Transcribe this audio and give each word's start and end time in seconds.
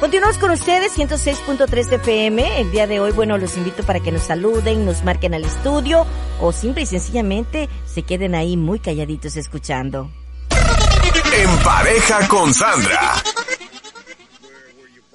Continuamos 0.00 0.38
con 0.38 0.50
ustedes, 0.50 0.96
106.3 0.96 1.92
FM. 1.92 2.60
El 2.60 2.70
día 2.70 2.86
de 2.86 3.00
hoy, 3.00 3.12
bueno, 3.12 3.38
los 3.38 3.56
invito 3.56 3.82
para 3.84 4.00
que 4.00 4.12
nos 4.12 4.22
saluden, 4.22 4.84
nos 4.84 5.02
marquen 5.04 5.34
al 5.34 5.44
estudio 5.44 6.06
o 6.40 6.52
simple 6.52 6.82
y 6.82 6.86
sencillamente 6.86 7.68
se 7.86 8.02
queden 8.02 8.34
ahí 8.34 8.56
muy 8.56 8.80
calladitos 8.80 9.36
escuchando. 9.36 10.10
En 10.50 11.64
pareja 11.64 12.28
con 12.28 12.52
Sandra. 12.52 13.14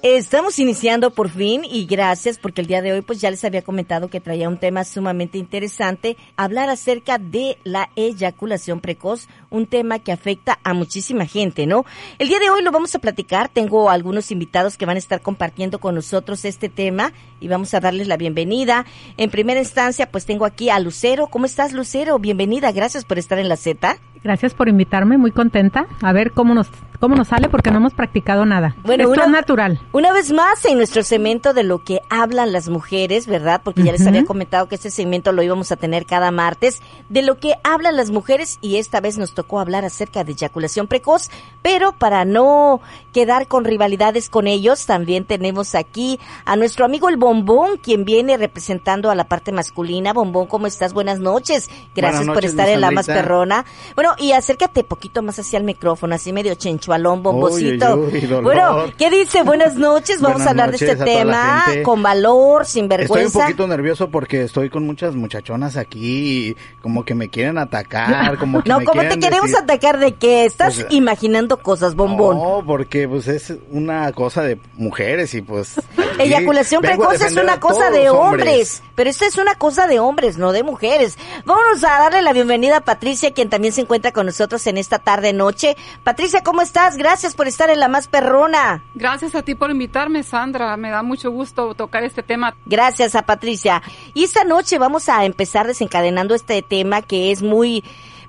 Estamos 0.02 0.58
iniciando 0.58 1.10
por 1.10 1.28
fin 1.28 1.62
y 1.62 1.84
gracias 1.84 2.38
porque 2.38 2.62
el 2.62 2.66
día 2.66 2.80
de 2.80 2.94
hoy 2.94 3.02
pues 3.02 3.20
ya 3.20 3.30
les 3.30 3.44
había 3.44 3.60
comentado 3.60 4.08
que 4.08 4.18
traía 4.18 4.48
un 4.48 4.56
tema 4.56 4.82
sumamente 4.84 5.36
interesante, 5.36 6.16
hablar 6.36 6.70
acerca 6.70 7.18
de 7.18 7.58
la 7.64 7.90
eyaculación 7.96 8.80
precoz, 8.80 9.28
un 9.50 9.66
tema 9.66 9.98
que 9.98 10.12
afecta 10.12 10.58
a 10.64 10.72
muchísima 10.74 11.26
gente, 11.26 11.66
¿no? 11.66 11.84
El 12.18 12.28
día 12.28 12.38
de 12.38 12.50
hoy 12.50 12.62
lo 12.62 12.70
vamos 12.70 12.94
a 12.94 12.98
platicar, 13.00 13.48
tengo 13.48 13.90
algunos 13.90 14.30
invitados 14.30 14.76
que 14.76 14.86
van 14.86 14.96
a 14.96 14.98
estar 15.00 15.20
compartiendo 15.20 15.78
con 15.80 15.94
nosotros 15.94 16.44
este 16.44 16.68
tema 16.68 17.12
y 17.40 17.48
vamos 17.48 17.74
a 17.74 17.80
darles 17.80 18.06
la 18.08 18.16
bienvenida. 18.16 18.86
En 19.16 19.30
primera 19.30 19.60
instancia 19.60 20.10
pues 20.10 20.24
tengo 20.26 20.44
aquí 20.46 20.70
a 20.70 20.78
Lucero, 20.78 21.26
¿cómo 21.26 21.46
estás 21.46 21.72
Lucero? 21.72 22.18
Bienvenida, 22.18 22.72
gracias 22.72 23.04
por 23.04 23.18
estar 23.18 23.38
en 23.38 23.48
la 23.48 23.56
Z. 23.56 23.96
Gracias 24.22 24.52
por 24.52 24.68
invitarme, 24.68 25.16
muy 25.16 25.30
contenta. 25.32 25.86
A 26.02 26.12
ver 26.12 26.32
cómo 26.32 26.54
nos 26.54 26.68
cómo 27.00 27.16
nos 27.16 27.28
sale 27.28 27.48
porque 27.48 27.70
no 27.70 27.78
hemos 27.78 27.94
practicado 27.94 28.44
nada. 28.44 28.76
Bueno, 28.84 29.04
Esto 29.04 29.14
una- 29.14 29.24
es 29.24 29.30
natural. 29.30 29.80
Una 29.92 30.12
vez 30.12 30.30
más 30.32 30.62
en 30.66 30.76
nuestro 30.76 31.02
segmento 31.02 31.54
de 31.54 31.62
lo 31.62 31.82
que 31.82 32.00
hablan 32.10 32.52
las 32.52 32.68
mujeres, 32.68 33.26
¿verdad? 33.26 33.62
Porque 33.64 33.82
ya 33.82 33.92
les 33.92 34.06
había 34.06 34.26
comentado 34.26 34.68
que 34.68 34.74
este 34.74 34.90
segmento 34.90 35.32
lo 35.32 35.42
íbamos 35.42 35.72
a 35.72 35.76
tener 35.76 36.04
cada 36.04 36.30
martes, 36.30 36.82
de 37.08 37.22
lo 37.22 37.38
que 37.38 37.54
hablan 37.64 37.96
las 37.96 38.10
mujeres 38.10 38.58
y 38.60 38.76
esta 38.76 39.00
vez 39.00 39.16
nos 39.16 39.32
tocó 39.40 39.58
hablar 39.58 39.86
acerca 39.86 40.22
de 40.22 40.32
eyaculación 40.32 40.86
precoz, 40.86 41.30
pero 41.62 41.92
para 41.92 42.26
no 42.26 42.82
quedar 43.14 43.46
con 43.46 43.64
rivalidades 43.64 44.28
con 44.28 44.46
ellos, 44.46 44.84
también 44.84 45.24
tenemos 45.24 45.74
aquí 45.74 46.20
a 46.44 46.56
nuestro 46.56 46.84
amigo 46.84 47.08
el 47.08 47.16
Bombón, 47.16 47.78
quien 47.78 48.04
viene 48.04 48.36
representando 48.36 49.10
a 49.10 49.14
la 49.14 49.24
parte 49.24 49.50
masculina. 49.50 50.12
Bombón, 50.12 50.46
¿cómo 50.46 50.66
estás? 50.66 50.92
Buenas 50.92 51.20
noches. 51.20 51.70
Gracias 51.96 52.26
Buenas 52.26 52.34
por 52.34 52.44
estar 52.44 52.68
en 52.68 52.82
la 52.82 52.90
más 52.90 53.06
perrona. 53.06 53.64
Bueno, 53.94 54.14
y 54.18 54.32
acércate 54.32 54.84
poquito 54.84 55.22
más 55.22 55.38
hacia 55.38 55.56
el 55.56 55.64
micrófono, 55.64 56.14
así 56.14 56.34
medio 56.34 56.54
chenchualón, 56.54 57.22
bombocito. 57.22 57.96
Uy, 57.96 58.26
uy, 58.26 58.42
bueno, 58.42 58.92
¿qué 58.98 59.08
dice? 59.08 59.42
Buenas 59.42 59.76
noches. 59.76 60.20
Vamos 60.20 60.42
Buenas 60.42 60.46
a 60.46 60.50
hablar 60.50 60.70
de 60.70 60.76
este 60.76 60.96
tema 60.96 61.64
con 61.82 62.02
valor, 62.02 62.66
sin 62.66 62.84
Estoy 62.84 62.98
un 62.98 63.08
vergüenza. 63.08 63.40
poquito 63.40 63.66
nervioso 63.66 64.10
porque 64.10 64.42
estoy 64.42 64.68
con 64.68 64.84
muchas 64.84 65.14
muchachonas 65.14 65.78
aquí 65.78 66.48
y 66.48 66.56
como 66.82 67.04
que 67.04 67.14
me 67.14 67.30
quieren 67.30 67.56
atacar, 67.56 68.36
como 68.38 68.62
que 68.62 68.68
no, 68.68 68.80
me 68.80 68.84
¿cómo 68.84 69.02
te 69.02 69.18
quieren 69.18 69.29
queremos 69.30 69.50
decir- 69.50 69.62
atacar 69.64 69.98
de 69.98 70.14
qué? 70.14 70.44
Estás 70.44 70.74
Pues, 70.76 70.86
imaginando 70.90 71.56
cosas, 71.58 71.94
bombón. 71.94 72.36
No, 72.38 72.62
porque 72.66 73.08
pues 73.08 73.28
es 73.28 73.54
una 73.70 74.10
cosa 74.12 74.42
de 74.42 74.58
mujeres 74.76 75.34
y 75.34 75.42
pues... 75.42 75.80
Eyaculación 76.18 76.82
precoz 76.82 77.20
es 77.22 77.36
una 77.36 77.58
cosa 77.60 77.90
de 77.90 78.04
los 78.04 78.14
hombres. 78.14 78.82
pero 78.94 79.08
esta 79.08 79.26
es 79.26 79.38
una 79.38 79.54
cosa 79.54 79.86
de 79.86 80.00
hombres, 80.00 80.36
no 80.36 80.52
de 80.52 80.62
mujeres. 80.62 81.16
Vámonos 81.46 81.82
a 81.82 81.98
darle 81.98 82.20
la 82.20 82.34
bienvenida 82.34 82.78
a 82.78 82.80
Patricia, 82.84 83.32
quien 83.32 83.48
también 83.48 83.72
se 83.72 83.80
encuentra 83.80 84.12
con 84.12 84.26
nosotros 84.26 84.66
en 84.66 84.76
esta 84.76 84.98
tarde 84.98 85.32
noche. 85.32 85.76
Patricia, 86.04 86.42
¿cómo 86.42 86.60
estás? 86.60 86.98
Gracias 86.98 87.34
por 87.34 87.48
estar 87.48 87.70
en 87.70 87.80
la 87.80 87.88
más 87.88 88.06
perrona. 88.08 88.84
Gracias 88.94 89.34
a 89.34 89.42
ti 89.42 89.54
por 89.54 89.70
invitarme, 89.70 90.22
Sandra. 90.22 90.76
Me 90.76 90.90
da 90.90 91.02
mucho 91.02 91.30
gusto 91.30 91.74
tocar 91.74 92.04
este 92.04 92.22
tema. 92.22 92.54
Gracias 92.66 93.14
a 93.14 93.22
Patricia. 93.22 93.82
Y 94.12 94.24
esta 94.24 94.44
noche 94.44 94.78
vamos 94.78 95.08
a 95.08 95.24
empezar 95.24 95.66
desencadenando 95.66 96.34
este 96.34 96.60
tema 96.60 97.00
que 97.00 97.30
es 97.32 97.40
muy, 97.42 97.82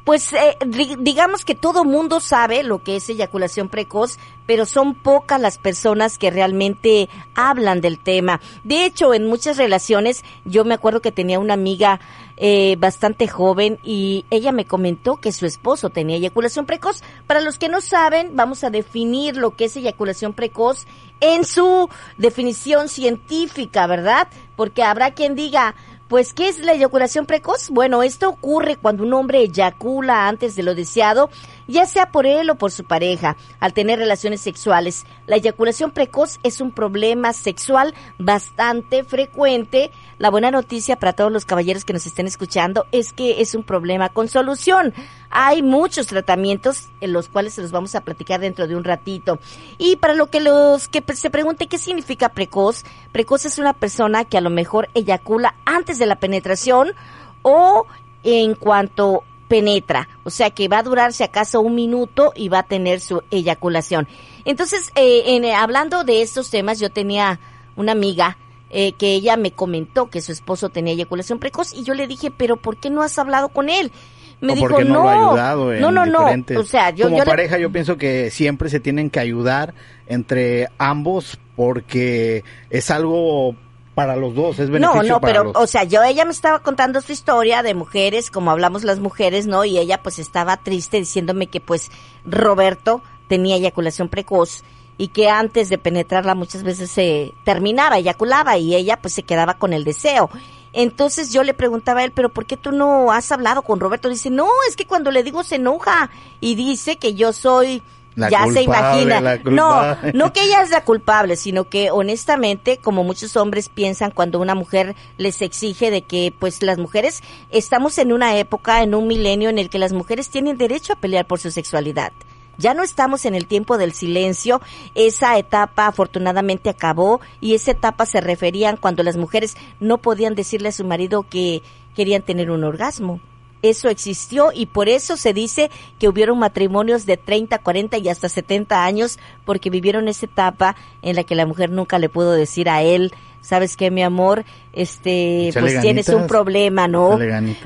pues 0.04 0.34
eh, 0.34 0.58
digamos 1.00 1.46
que 1.46 1.56
todo 1.56 1.84
mundo 1.84 2.20
sabe 2.20 2.64
lo 2.64 2.84
que 2.84 2.96
es 2.96 3.10
eyaculación 3.10 3.70
precoz, 3.70 4.18
pero 4.46 4.66
son 4.66 4.96
pocas 4.96 5.40
las 5.40 5.58
personas 5.58 6.18
que 6.18 6.32
realmente 6.32 7.08
hablan 7.36 7.82
del 7.82 8.00
tema. 8.00 8.42
De 8.64 8.86
hecho, 8.86 9.14
en 9.14 9.28
muchas 9.28 9.58
relaciones, 9.58 10.24
yo 10.44 10.66
me 10.66 10.74
acuerdo 10.74 11.02
que 11.02 11.12
tenía 11.12 11.40
una 11.40 11.54
amiga 11.54 12.00
eh, 12.38 12.76
bastante 12.80 13.28
joven 13.28 13.78
y 13.84 14.26
ella 14.32 14.52
me 14.52 14.66
comentó 14.66 15.18
que 15.18 15.32
su 15.32 15.46
esposo 15.46 15.92
tenía 15.92 16.18
eyaculación 16.18 16.66
precoz. 16.66 17.04
Para 17.28 17.40
los 17.40 17.60
que 17.60 17.70
no 17.70 17.82
saben, 17.82 18.36
vamos 18.36 18.64
a 18.64 18.72
definir 18.72 19.38
lo 19.38 19.56
que 19.56 19.66
es 19.66 19.78
eyaculación 19.78 20.34
precoz 20.34 20.88
en 21.20 21.46
su 21.46 21.88
definición 22.18 22.90
científica, 22.90 23.86
¿verdad? 23.86 24.28
Porque 24.56 24.84
habrá 24.84 25.12
quien 25.12 25.36
diga, 25.36 25.76
pues, 26.12 26.34
¿qué 26.34 26.50
es 26.50 26.60
la 26.60 26.74
eyaculación 26.74 27.26
precoz? 27.26 27.70
Bueno, 27.70 28.04
esto 28.04 28.28
ocurre 28.28 28.76
cuando 28.76 29.04
un 29.04 29.14
hombre 29.14 29.40
eyacula 29.40 30.28
antes 30.28 30.58
de 30.58 30.64
lo 30.64 30.76
deseado, 30.76 31.30
ya 31.72 31.86
sea 31.86 32.12
por 32.12 32.26
él 32.26 32.50
o 32.50 32.56
por 32.56 32.72
su 32.72 32.84
pareja, 32.84 33.38
al 33.60 33.74
tener 33.74 34.00
relaciones 34.00 34.42
sexuales. 34.42 35.06
La 35.28 35.38
eyaculación 35.38 35.92
precoz 35.92 36.40
es 36.44 36.62
un 36.62 36.72
problema 36.72 37.34
sexual 37.34 37.94
bastante 38.18 39.04
frecuente. 39.04 39.92
La 40.18 40.30
buena 40.30 40.52
noticia 40.52 40.98
para 40.98 41.14
todos 41.14 41.32
los 41.32 41.46
caballeros 41.46 41.86
que 41.86 41.94
nos 41.94 42.06
estén 42.06 42.28
escuchando 42.28 42.86
es 42.92 43.14
que 43.14 43.42
es 43.42 43.56
un 43.56 43.64
problema 43.64 44.10
con 44.10 44.28
solución. 44.28 44.94
Hay 45.30 45.64
muchos 45.64 46.08
tratamientos 46.08 46.90
en 47.00 47.14
los 47.14 47.30
cuales 47.30 47.54
se 47.54 47.62
los 47.62 47.72
vamos 47.72 47.96
a 47.96 48.02
platicar 48.02 48.40
dentro 48.40 48.68
de 48.68 48.76
un 48.76 48.84
ratito. 48.84 49.40
Y 49.78 49.96
para 49.96 50.14
lo 50.14 50.28
que 50.28 50.42
los 50.42 50.88
que 50.88 51.04
se 51.16 51.30
pregunte 51.30 51.68
qué 51.68 51.78
significa 51.78 52.30
precoz, 52.30 52.84
precoz 53.12 53.46
es 53.46 53.58
una 53.58 53.74
persona 53.74 54.26
que 54.26 54.38
a 54.38 54.42
lo 54.42 54.50
mejor 54.50 54.90
eyacula 54.94 55.56
antes 55.66 55.98
de 56.00 56.06
la 56.06 56.18
penetración 56.18 56.94
o 57.42 57.86
en 58.24 58.56
cuanto 58.56 59.24
penetra, 59.52 60.08
o 60.24 60.30
sea 60.30 60.50
que 60.52 60.70
va 60.70 60.78
a 60.78 60.84
durar 60.84 61.12
si 61.12 61.24
acaso 61.24 61.60
un 61.60 61.76
minuto 61.76 62.32
y 62.38 62.48
va 62.48 62.60
a 62.60 62.64
tener 62.64 63.02
su 63.02 63.22
eyaculación. 63.32 64.08
Entonces, 64.46 64.92
eh, 64.96 65.24
en, 65.36 65.44
eh, 65.44 65.54
hablando 65.54 66.06
de 66.06 66.22
estos 66.22 66.50
temas, 66.50 66.80
yo 66.80 66.90
tenía 66.90 67.38
una 67.76 67.92
amiga 67.92 68.38
eh, 68.70 68.94
que 68.94 69.14
ella 69.14 69.36
me 69.36 69.52
comentó 69.52 70.10
que 70.10 70.22
su 70.22 70.32
esposo 70.32 70.70
tenía 70.70 70.94
eyaculación 70.94 71.38
precoz 71.38 71.74
y 71.74 71.84
yo 71.84 71.94
le 71.96 72.08
dije, 72.08 72.32
pero 72.32 72.56
¿por 72.56 72.78
qué 72.78 72.90
no 72.90 73.02
has 73.04 73.20
hablado 73.20 73.50
con 73.50 73.68
él? 73.68 73.92
Me 74.40 74.54
o 74.54 74.56
dijo, 74.56 74.70
porque 74.70 74.86
no, 74.86 74.94
no, 74.94 75.04
lo 75.04 75.10
ha 75.10 75.14
ayudado 75.28 75.74
en 75.74 75.82
no, 75.82 75.92
no, 75.92 76.06
no, 76.06 76.26
o 76.58 76.64
sea, 76.64 76.92
yo, 76.92 77.08
como 77.08 77.18
yo 77.18 77.26
le- 77.26 77.30
pareja 77.30 77.58
yo 77.60 77.74
pienso 77.74 77.98
que 77.98 78.32
siempre 78.32 78.70
se 78.70 78.80
tienen 78.80 79.10
que 79.10 79.20
ayudar 79.20 79.74
entre 80.08 80.70
ambos 80.78 81.38
porque 81.58 82.46
es 82.70 82.90
algo 82.90 83.58
para 83.96 84.16
los 84.16 84.34
dos, 84.34 84.60
es 84.60 84.70
No, 84.70 84.74
beneficio 84.74 85.14
no, 85.14 85.22
para 85.22 85.34
pero, 85.34 85.44
los 85.46 85.56
o 85.56 85.68
sea, 85.68 85.84
yo, 85.84 86.02
ella 86.04 86.26
me 86.26 86.32
estaba 86.32 86.60
contando 86.60 87.02
su 87.02 87.12
historia 87.12 87.62
de 87.62 87.74
mujeres, 87.74 88.32
como 88.32 88.52
hablamos 88.52 88.84
las 88.84 89.00
mujeres, 89.00 89.48
¿no? 89.48 89.66
Y 89.66 89.78
ella 89.78 90.02
pues 90.02 90.20
estaba 90.20 90.58
triste 90.58 90.98
diciéndome 90.98 91.48
que 91.48 91.60
pues 91.60 91.92
Roberto 92.26 93.02
tenía 93.28 93.58
eyaculación 93.58 94.10
precoz 94.10 94.64
y 94.98 95.10
que 95.10 95.30
antes 95.30 95.70
de 95.70 95.78
penetrarla 95.78 96.36
muchas 96.36 96.64
veces 96.64 96.92
se 96.92 97.34
terminaba, 97.44 97.98
eyaculaba 97.98 98.58
y 98.58 98.76
ella 98.76 99.02
pues 99.02 99.14
se 99.14 99.24
quedaba 99.24 99.56
con 99.56 99.74
el 99.74 99.84
deseo. 99.84 100.30
Entonces 100.74 101.34
yo 101.34 101.44
le 101.44 101.54
preguntaba 101.54 102.00
a 102.00 102.04
él, 102.06 102.12
pero 102.12 102.30
¿por 102.30 102.46
qué 102.46 102.56
tú 102.56 102.72
no 102.72 103.12
has 103.12 103.32
hablado 103.32 103.62
con 103.62 103.80
Roberto? 103.80 104.10
Dice, 104.10 104.30
no, 104.30 104.48
es 104.70 104.76
que 104.76 104.86
cuando 104.86 105.12
le 105.12 105.24
digo 105.24 105.44
se 105.44 105.56
enoja 105.56 106.10
y 106.40 106.56
dice 106.56 106.98
que 106.98 107.14
yo 107.14 107.34
soy... 107.34 107.84
La 108.16 108.30
ya 108.30 108.46
se 108.48 108.62
imagina. 108.64 109.40
No, 109.46 109.98
no 110.14 110.34
que 110.34 110.44
ella 110.44 110.62
es 110.64 110.70
la 110.70 110.84
culpable, 110.84 111.36
sino 111.36 111.70
que 111.70 111.92
honestamente, 111.92 112.78
como 112.78 113.04
muchos 113.04 113.38
hombres 113.38 113.70
piensan 113.70 114.12
cuando 114.12 114.40
una 114.40 114.56
mujer 114.56 114.96
les 115.18 115.42
exige 115.42 115.92
de 115.92 116.02
que 116.02 116.34
pues 116.38 116.62
las 116.62 116.78
mujeres 116.78 117.22
estamos 117.50 117.98
en 117.98 118.12
una 118.12 118.38
época, 118.38 118.84
en 118.84 118.96
un 118.96 119.08
milenio 119.08 119.50
en 119.50 119.60
el 119.60 119.70
que 119.70 119.80
las 119.80 119.94
mujeres 119.94 120.30
tienen 120.30 120.58
derecho 120.58 120.94
a 120.94 120.98
pelear 120.98 121.26
por 121.26 121.40
su 121.40 121.52
sexualidad. 121.52 122.12
Ya 122.58 122.74
no 122.74 122.84
estamos 122.84 123.26
en 123.26 123.34
el 123.34 123.48
tiempo 123.48 123.78
del 123.78 123.94
silencio, 123.94 124.62
esa 124.94 125.38
etapa 125.38 125.88
afortunadamente 125.88 126.70
acabó 126.70 127.22
y 127.40 127.56
esa 127.56 127.72
etapa 127.72 128.06
se 128.06 128.22
referían 128.22 128.78
cuando 128.78 129.04
las 129.04 129.18
mujeres 129.18 129.56
no 129.80 129.98
podían 130.00 130.36
decirle 130.36 130.70
a 130.70 130.74
su 130.74 130.84
marido 130.84 131.26
que 131.28 131.64
querían 131.96 132.22
tener 132.22 132.52
un 132.52 132.64
orgasmo. 132.64 133.20
Eso 133.62 133.90
existió 133.90 134.52
y 134.54 134.66
por 134.66 134.90
eso 134.90 135.18
se 135.18 135.34
dice 135.34 135.70
que 136.00 136.08
hubieron 136.08 136.40
matrimonios 136.40 137.06
de 137.06 137.18
30, 137.18 137.60
40 137.60 137.98
y 138.00 138.10
hasta 138.10 138.28
70 138.28 138.84
años 138.84 139.20
porque 139.46 139.70
vivieron 139.70 140.08
esa 140.08 140.26
etapa 140.26 140.76
en 141.02 141.16
la 141.16 141.24
que 141.24 141.36
la 141.36 141.46
mujer 141.46 141.70
nunca 141.70 142.00
le 142.00 142.10
pudo 142.10 142.32
decir 142.32 142.70
a 142.70 142.82
él, 142.82 143.14
sabes 143.42 143.76
qué, 143.76 143.92
mi 143.92 144.04
amor, 144.04 144.46
este, 144.74 145.52
pues 145.60 145.80
tienes 145.82 146.10
un 146.10 146.28
problema, 146.28 146.88
¿no? 146.88 147.20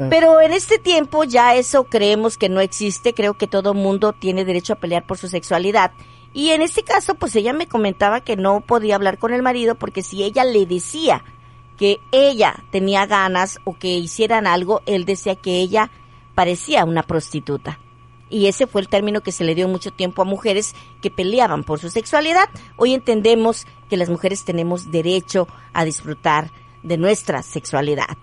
Pero 0.10 0.42
en 0.42 0.54
este 0.54 0.80
tiempo 0.80 1.24
ya 1.24 1.56
eso 1.56 1.86
creemos 1.86 2.38
que 2.38 2.50
no 2.50 2.62
existe, 2.62 3.14
creo 3.14 3.36
que 3.36 3.48
todo 3.48 3.74
mundo 3.74 4.14
tiene 4.14 4.46
derecho 4.46 4.74
a 4.74 4.78
pelear 4.78 5.06
por 5.06 5.18
su 5.18 5.28
sexualidad. 5.28 5.92
Y 6.34 6.50
en 6.50 6.62
este 6.62 6.84
caso, 6.84 7.16
pues 7.16 7.34
ella 7.38 7.54
me 7.54 7.68
comentaba 7.68 8.20
que 8.20 8.36
no 8.36 8.60
podía 8.60 8.96
hablar 8.96 9.18
con 9.18 9.34
el 9.34 9.42
marido 9.42 9.76
porque 9.76 10.04
si 10.04 10.22
ella 10.24 10.44
le 10.44 10.66
decía 10.66 11.24
que 11.78 12.00
ella 12.12 12.64
tenía 12.72 13.06
ganas 13.06 13.60
o 13.64 13.78
que 13.78 13.98
hicieran 13.98 14.48
algo, 14.48 14.82
él 14.86 15.06
decía 15.06 15.36
que 15.36 15.60
ella 15.60 15.92
parecía 16.34 16.86
una 16.86 17.04
prostituta. 17.04 17.80
Y 18.30 18.48
ese 18.48 18.68
fue 18.68 18.82
el 18.82 18.90
término 18.90 19.22
que 19.22 19.32
se 19.32 19.44
le 19.44 19.56
dio 19.56 19.68
mucho 19.68 19.92
tiempo 19.92 20.22
a 20.22 20.26
mujeres 20.26 20.76
que 21.02 21.12
peleaban 21.12 21.64
por 21.64 21.80
su 21.80 21.90
sexualidad. 21.90 22.50
Hoy 22.76 22.94
entendemos 22.94 23.68
que 23.90 23.98
las 23.98 24.10
mujeres 24.10 24.44
tenemos 24.44 24.92
derecho 24.92 25.48
a 25.74 25.86
disfrutar 25.86 26.52
de 26.82 26.98
nuestra 26.98 27.44
sexualidad. 27.44 28.18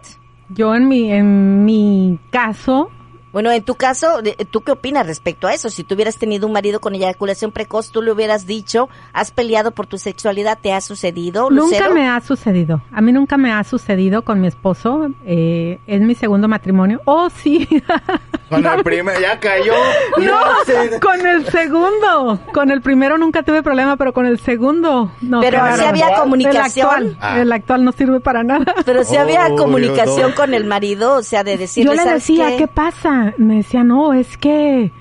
Yo 0.49 0.75
en 0.75 0.89
mi, 0.89 1.13
en 1.13 1.65
mi 1.65 2.19
caso, 2.31 2.91
Bueno, 3.33 3.51
en 3.51 3.63
tu 3.63 3.75
caso, 3.77 4.21
¿tú 4.51 4.61
qué 4.61 4.73
opinas 4.73 5.07
respecto 5.07 5.47
a 5.47 5.55
eso? 5.55 5.71
Si 5.71 5.85
tú 5.85 5.95
hubieras 5.95 6.17
tenido 6.17 6.47
un 6.47 6.53
marido 6.53 6.81
con 6.81 6.95
eyaculación 6.95 7.51
precoz, 7.51 7.91
tú 7.91 8.03
le 8.03 8.13
hubieras 8.13 8.47
dicho, 8.47 8.89
has 9.13 9.31
peleado 9.31 9.71
por 9.71 9.87
tu 9.87 9.97
sexualidad, 9.99 10.59
¿te 10.61 10.73
ha 10.73 10.81
sucedido, 10.81 11.51
Nunca 11.51 11.89
me 11.91 12.09
ha 12.09 12.21
sucedido. 12.21 12.83
A 12.93 13.01
mí 13.01 13.13
nunca 13.13 13.39
me 13.39 13.53
ha 13.53 13.65
sucedido 13.65 14.23
con 14.23 14.41
mi 14.41 14.49
esposo. 14.49 15.09
Eh, 15.25 15.81
es 15.87 16.01
mi 16.01 16.15
segundo 16.15 16.49
matrimonio. 16.49 17.01
Oh, 17.05 17.29
sí. 17.31 17.69
Con 18.53 18.67
el 18.67 18.83
primer, 18.85 19.21
ya 19.21 19.39
cayó. 19.41 19.73
no, 20.19 20.41
se- 20.65 21.01
con 21.01 21.27
el 21.27 21.47
segundo. 21.47 22.41
Con 22.53 22.71
el 22.71 22.81
primero 22.83 23.19
nunca 23.19 23.43
tuve 23.43 23.63
problema, 23.63 23.97
pero 23.97 24.13
con 24.13 24.27
el 24.27 24.39
segundo. 24.39 25.13
No, 25.21 25.41
Pero 25.41 25.59
qué 25.71 25.77
si 25.79 25.85
había 25.85 26.15
comunicación. 26.15 26.89
El 26.89 27.07
actual, 27.09 27.19
Ah. 27.21 27.41
el 27.41 27.53
actual 27.53 27.85
no 27.85 27.93
sirve 27.93 28.21
para 28.21 28.43
nada. 28.45 28.75
Pero 28.85 29.05
si 29.05 29.17
había 29.17 29.49
comunicación 29.57 30.17
Dios. 30.29 30.35
con 30.35 30.55
el 30.55 30.65
marido, 30.65 31.15
o 31.17 31.23
sea, 31.23 31.45
de 31.45 31.57
decirle, 31.57 31.91
Yo 31.91 31.97
le 31.97 32.03
¿sabes 32.03 32.27
decía, 32.27 32.49
qué? 32.51 32.57
qué? 32.59 32.69
pasa? 32.69 33.35
Me 33.39 33.57
decía, 33.57 33.85
no, 33.85 34.13
es 34.13 34.37
que 34.37 34.93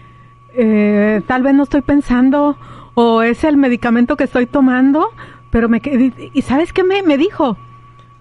eh, 0.54 1.21
tal 1.27 1.44
vez 1.44 1.54
no 1.54 1.63
estoy 1.63 1.81
pensando 1.81 2.57
o 2.94 3.21
es 3.21 3.44
el 3.44 3.57
medicamento 3.57 4.18
que 4.18 4.25
estoy 4.25 4.45
tomando, 4.47 5.09
pero 5.50 5.69
me 5.69 5.81
quedé- 5.81 6.31
¿Y 6.33 6.42
sabes 6.42 6.74
qué 6.74 6.83
me, 6.83 7.04
me 7.04 7.18
dijo? 7.18 7.57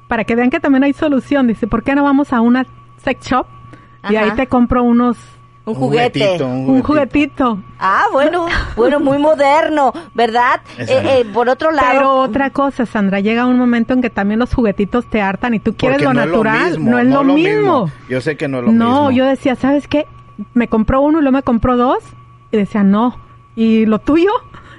Para 0.08 0.24
que 0.24 0.34
vean 0.34 0.50
que 0.50 0.60
también 0.60 0.84
hay 0.84 0.92
solución. 0.92 1.46
Dice, 1.46 1.66
¿por 1.66 1.82
qué 1.82 1.94
no 1.94 2.02
vamos 2.04 2.32
a 2.32 2.40
una 2.40 2.66
sex 3.04 3.26
shop? 3.26 3.46
Y 4.08 4.16
ahí 4.16 4.30
te 4.32 4.46
compro 4.46 4.82
unos... 4.82 5.16
Un 5.66 5.74
juguete. 5.74 6.20
juguetito, 6.20 6.46
Un 6.48 6.82
juguetito. 6.82 7.58
Ah, 7.78 8.04
bueno, 8.10 8.46
bueno, 8.76 8.98
muy 8.98 9.18
moderno, 9.18 9.92
¿verdad? 10.14 10.62
Eh, 10.78 10.86
eh, 10.88 11.26
por 11.32 11.48
otro 11.50 11.70
lado, 11.70 11.88
Pero 11.92 12.16
otra 12.16 12.50
cosa, 12.50 12.86
Sandra, 12.86 13.20
llega 13.20 13.46
un 13.46 13.58
momento 13.58 13.92
en 13.92 14.00
que 14.00 14.10
también 14.10 14.40
los 14.40 14.52
juguetitos 14.54 15.04
te 15.10 15.20
hartan 15.20 15.54
y 15.54 15.60
tú 15.60 15.74
quieres 15.74 15.98
Porque 16.02 16.14
lo 16.14 16.14
no 16.14 16.26
natural. 16.26 16.56
es 16.56 16.62
lo 16.72 16.78
mismo. 16.78 16.90
no 16.90 16.98
es 16.98 17.06
lo, 17.06 17.24
mismo. 17.24 17.90
Yo 18.08 18.20
sé 18.22 18.36
que 18.36 18.48
no 18.48 18.58
es 18.60 18.64
lo 18.64 18.72
no, 18.72 18.86
mismo. 18.86 19.10
yo 19.12 19.26
decía, 19.26 19.54
¿sabes 19.54 19.86
qué? 19.86 20.06
Me 20.54 20.66
compró 20.66 21.02
uno 21.02 21.18
y 21.18 21.22
luego 21.22 21.36
me 21.36 21.42
compró 21.42 21.76
dos. 21.76 21.98
Y 22.50 22.56
decía, 22.56 22.82
no. 22.82 23.16
¿Y 23.54 23.84
lo 23.84 23.98
tuyo? 23.98 24.30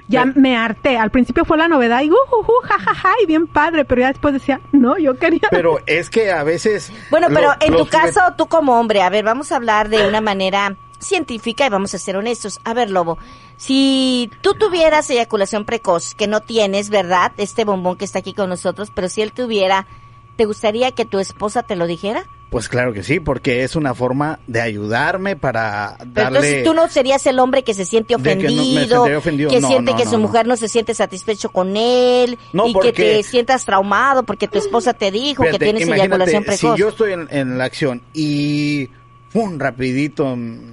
Ya 0.08 0.24
me 0.26 0.56
harté. 0.56 0.98
Al 0.98 1.10
principio 1.10 1.44
fue 1.44 1.56
la 1.56 1.68
novedad 1.68 2.02
y 2.02 2.10
uh, 2.10 2.14
uh, 2.14 2.40
uh, 2.40 2.66
ja, 2.66 2.78
ja, 2.78 2.94
ja, 2.94 3.10
y 3.22 3.26
bien 3.26 3.46
padre. 3.46 3.84
Pero 3.84 4.02
ya 4.02 4.08
después 4.08 4.34
decía, 4.34 4.60
no, 4.72 4.98
yo 4.98 5.14
quería. 5.18 5.48
Pero 5.50 5.78
es 5.86 6.10
que 6.10 6.30
a 6.30 6.42
veces. 6.44 6.92
bueno, 7.10 7.28
lo- 7.28 7.34
pero 7.34 7.52
en 7.60 7.76
tu 7.76 7.86
caso, 7.86 8.20
tú 8.36 8.46
como 8.46 8.78
hombre, 8.78 9.02
a 9.02 9.08
ver, 9.10 9.24
vamos 9.24 9.52
a 9.52 9.56
hablar 9.56 9.88
de 9.88 10.06
una 10.06 10.20
manera 10.20 10.76
científica 10.98 11.66
y 11.66 11.70
vamos 11.70 11.94
a 11.94 11.98
ser 11.98 12.16
honestos. 12.16 12.60
A 12.64 12.74
ver, 12.74 12.90
Lobo, 12.90 13.18
si 13.56 14.30
tú 14.40 14.54
tuvieras 14.54 15.08
eyaculación 15.10 15.64
precoz, 15.64 16.14
que 16.14 16.26
no 16.26 16.40
tienes, 16.40 16.90
¿verdad? 16.90 17.32
Este 17.38 17.64
bombón 17.64 17.96
que 17.96 18.04
está 18.04 18.18
aquí 18.20 18.34
con 18.34 18.48
nosotros, 18.50 18.90
pero 18.94 19.08
si 19.08 19.22
él 19.22 19.32
tuviera, 19.32 19.86
¿te 20.36 20.44
gustaría 20.44 20.92
que 20.92 21.04
tu 21.04 21.18
esposa 21.18 21.62
te 21.62 21.76
lo 21.76 21.86
dijera? 21.86 22.24
Pues 22.52 22.68
claro 22.68 22.92
que 22.92 23.02
sí, 23.02 23.18
porque 23.18 23.64
es 23.64 23.74
una 23.76 23.94
forma 23.94 24.38
de 24.46 24.60
ayudarme 24.60 25.36
para 25.36 25.96
Pero 25.98 26.10
darle. 26.12 26.38
entonces 26.38 26.64
tú 26.64 26.74
no 26.74 26.86
serías 26.88 27.24
el 27.26 27.38
hombre 27.38 27.64
que 27.64 27.72
se 27.72 27.86
siente 27.86 28.08
que 28.08 28.14
no- 28.14 28.20
ofendido, 28.20 29.04
que 29.50 29.58
No, 29.60 29.68
siente 29.68 29.92
no, 29.92 29.96
que 29.96 30.04
su 30.06 30.18
mujer 30.18 30.46
no 30.46 30.56
se 30.58 30.68
siente 30.68 30.94
satisfecho 30.94 31.48
con 31.48 31.76
él 31.78 32.38
y 32.52 32.72
porque- 32.74 32.92
que 32.92 33.02
te 33.16 33.22
sientas 33.22 33.64
traumado 33.64 34.22
porque 34.22 34.48
tu 34.48 34.58
esposa 34.58 34.92
te 34.92 35.10
dijo 35.10 35.42
que 35.44 35.58
tienes 35.58 35.88
eyaculación 35.88 36.44
precoz. 36.44 36.74
Si 36.74 36.78
yo 36.78 36.90
estoy 36.90 37.12
en, 37.14 37.26
en 37.30 37.56
la 37.58 37.64
acción 37.64 38.02
y. 38.12 38.88
¡Pum! 39.32 39.58
Rapidito. 39.58 40.36
mm, 40.36 40.72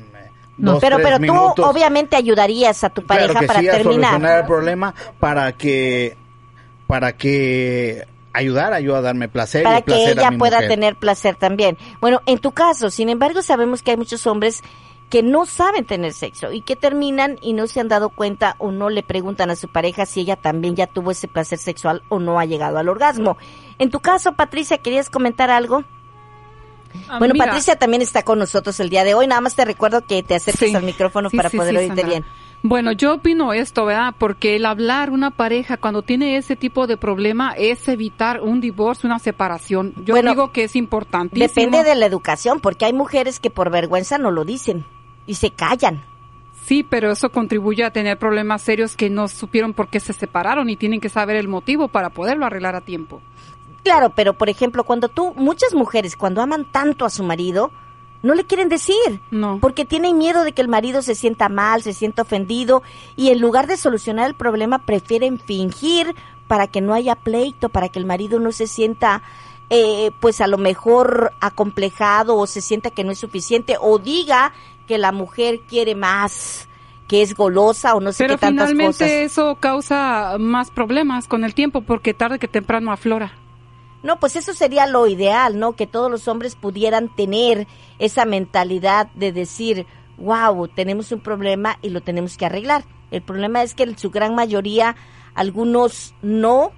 No. 0.57 0.73
dos, 0.73 0.81
pero 0.81 0.97
pero 0.97 1.15
tú 1.15 1.21
minutos, 1.21 1.65
obviamente 1.65 2.17
ayudarías 2.17 2.83
a 2.83 2.89
tu 2.89 3.03
claro 3.05 3.21
pareja 3.21 3.39
que 3.39 3.47
para 3.47 3.59
sí, 3.61 3.69
a 3.69 3.71
terminar. 3.71 4.09
solucionar 4.11 4.39
el 4.41 4.45
problema 4.45 4.93
para 5.17 5.53
que. 5.53 6.17
Para 6.87 7.13
que 7.13 8.05
ayudara 8.33 8.79
yo 8.79 8.95
a 8.95 9.01
darme 9.01 9.27
placer. 9.29 9.63
para 9.63 9.79
y 9.79 9.81
que 9.83 9.85
placer 9.85 10.07
a 10.19 10.21
ella 10.21 10.31
mi 10.31 10.37
pueda 10.37 10.57
mujer. 10.57 10.69
tener 10.69 10.95
placer 10.95 11.35
también. 11.35 11.77
Bueno, 12.01 12.21
en 12.25 12.39
tu 12.39 12.51
caso, 12.51 12.89
sin 12.89 13.09
embargo, 13.09 13.41
sabemos 13.41 13.81
que 13.83 13.91
hay 13.91 13.97
muchos 13.97 14.25
hombres 14.27 14.61
que 15.09 15.23
no 15.23 15.47
saben 15.47 15.85
tener 15.85 16.13
sexo 16.13 16.51
y 16.51 16.61
que 16.61 16.75
terminan 16.75 17.37
y 17.41 17.53
no 17.53 17.65
se 17.65 17.79
han 17.79 17.87
dado 17.87 18.09
cuenta 18.09 18.55
o 18.59 18.71
no 18.71 18.89
le 18.91 19.01
preguntan 19.01 19.49
a 19.49 19.55
su 19.55 19.67
pareja 19.67 20.05
si 20.05 20.19
ella 20.21 20.35
también 20.35 20.75
ya 20.75 20.85
tuvo 20.85 21.09
ese 21.09 21.27
placer 21.27 21.57
sexual 21.57 22.03
o 22.09 22.19
no 22.19 22.39
ha 22.39 22.45
llegado 22.45 22.77
al 22.77 22.89
orgasmo. 22.89 23.35
En 23.79 23.89
tu 23.89 24.01
caso, 24.01 24.33
Patricia, 24.33 24.77
¿querías 24.77 25.09
comentar 25.09 25.49
algo? 25.49 25.83
Ah, 27.07 27.17
bueno, 27.19 27.33
mira, 27.33 27.45
Patricia 27.45 27.75
también 27.77 28.01
está 28.01 28.23
con 28.23 28.37
nosotros 28.39 28.79
el 28.79 28.89
día 28.89 29.03
de 29.03 29.13
hoy. 29.15 29.25
Nada 29.27 29.41
más 29.41 29.55
te 29.55 29.65
recuerdo 29.65 30.05
que 30.05 30.21
te 30.23 30.35
acerques 30.35 30.69
sí. 30.69 30.75
al 30.75 30.83
micrófono 30.83 31.29
Sí, 31.29 31.37
para 31.37 31.49
sí, 31.49 31.57
poder 31.57 31.71
sí, 31.73 31.77
oírte 31.77 32.01
Sandra. 32.01 32.07
bien. 32.07 32.25
Bueno, 32.61 32.91
yo 32.91 33.15
opino 33.15 33.53
esto, 33.53 33.85
¿verdad? 33.85 34.13
Porque 34.17 34.57
el 34.57 34.65
hablar 34.65 35.11
una 35.11 35.31
pareja 35.31 35.77
cuando 35.77 36.01
tiene 36.01 36.35
ese 36.35 36.55
tipo 36.57 36.87
de 36.87 36.97
problema 36.97 37.53
es 37.57 37.87
evitar 37.87 38.41
un 38.41 38.59
divorcio, 38.59 39.07
una 39.07 39.19
separación. 39.19 39.93
Yo 40.03 40.13
Bueno, 40.13 40.31
digo 40.31 40.51
que 40.51 40.65
es 40.65 40.75
importantísimo. 40.75 41.47
Depende 41.47 41.83
de 41.83 41.95
la 41.95 42.05
educación, 42.05 42.59
porque 42.59 42.85
hay 42.85 42.93
mujeres 42.93 43.39
que 43.39 43.49
por 43.49 43.69
vergüenza 43.71 44.17
no 44.17 44.29
lo 44.31 44.43
dicen 44.43 44.85
y 45.25 45.35
se 45.35 45.51
callan. 45.51 46.03
Sí, 46.65 46.83
pero 46.83 47.11
eso 47.11 47.31
contribuye 47.31 47.83
a 47.83 47.91
tener 47.91 48.19
problemas 48.19 48.61
serios 48.61 48.95
que 48.95 49.09
no 49.09 49.27
supieron 49.27 49.73
por 49.73 49.87
qué 49.87 49.99
se 49.99 50.13
separaron 50.13 50.69
y 50.69 50.75
tienen 50.75 50.99
que 50.99 51.09
saber 51.09 51.37
el 51.37 51.47
motivo 51.47 51.87
para 51.87 52.09
poderlo 52.09 52.45
arreglar 52.45 52.75
a 52.75 52.81
tiempo. 52.81 53.21
Claro, 53.83 54.11
pero 54.11 54.33
por 54.33 54.49
ejemplo, 54.49 54.83
cuando 54.83 55.07
tú, 55.07 55.33
muchas 55.35 55.73
mujeres 55.73 56.17
cuando 56.17 56.41
aman 56.41 56.65
tanto 56.65 57.05
a 57.05 57.09
su 57.09 57.23
marido, 57.23 57.71
no 58.21 58.35
le 58.35 58.45
quieren 58.45 58.69
decir. 58.69 59.21
No. 59.31 59.59
Porque 59.61 59.85
tienen 59.85 60.17
miedo 60.17 60.43
de 60.43 60.51
que 60.51 60.61
el 60.61 60.67
marido 60.67 61.01
se 61.01 61.15
sienta 61.15 61.49
mal, 61.49 61.83
se 61.83 61.93
sienta 61.93 62.23
ofendido 62.23 62.83
y 63.15 63.29
en 63.29 63.39
lugar 63.39 63.67
de 63.67 63.77
solucionar 63.77 64.27
el 64.27 64.35
problema 64.35 64.79
prefieren 64.79 65.39
fingir 65.39 66.15
para 66.47 66.67
que 66.67 66.81
no 66.81 66.93
haya 66.93 67.15
pleito, 67.15 67.69
para 67.69 67.89
que 67.89 67.99
el 67.99 68.05
marido 68.05 68.39
no 68.39 68.51
se 68.51 68.67
sienta 68.67 69.21
eh, 69.69 70.11
pues 70.19 70.41
a 70.41 70.47
lo 70.47 70.57
mejor 70.57 71.31
acomplejado 71.39 72.35
o 72.35 72.47
se 72.47 72.61
sienta 72.61 72.89
que 72.89 73.03
no 73.03 73.11
es 73.11 73.19
suficiente 73.19 73.75
o 73.79 73.99
diga 73.99 74.51
que 74.87 74.97
la 74.97 75.11
mujer 75.11 75.61
quiere 75.69 75.93
más, 75.93 76.67
que 77.07 77.21
es 77.21 77.35
golosa 77.35 77.93
o 77.93 77.99
no 77.99 78.11
sé 78.11 78.23
Pero 78.23 78.35
qué 78.35 78.39
tantas 78.39 78.69
finalmente 78.69 79.05
cosas. 79.05 79.31
eso 79.31 79.55
causa 79.59 80.37
más 80.39 80.71
problemas 80.71 81.27
con 81.27 81.43
el 81.43 81.53
tiempo 81.53 81.81
porque 81.81 82.15
tarde 82.15 82.39
que 82.39 82.47
temprano 82.47 82.91
aflora. 82.91 83.33
No, 84.03 84.19
pues 84.19 84.35
eso 84.35 84.53
sería 84.53 84.87
lo 84.87 85.07
ideal, 85.07 85.59
¿no? 85.59 85.73
Que 85.73 85.87
todos 85.87 86.09
los 86.09 86.27
hombres 86.27 86.55
pudieran 86.55 87.13
tener 87.15 87.67
esa 87.99 88.25
mentalidad 88.25 89.07
de 89.15 89.31
decir, 89.31 89.85
wow, 90.17 90.67
tenemos 90.69 91.11
un 91.11 91.19
problema 91.19 91.77
y 91.81 91.89
lo 91.89 92.01
tenemos 92.01 92.37
que 92.37 92.45
arreglar. 92.45 92.85
El 93.11 93.21
problema 93.21 93.61
es 93.63 93.73
que 93.73 93.83
en 93.83 93.97
su 93.97 94.09
gran 94.09 94.35
mayoría, 94.35 94.95
algunos 95.35 96.13
no, 96.21 96.71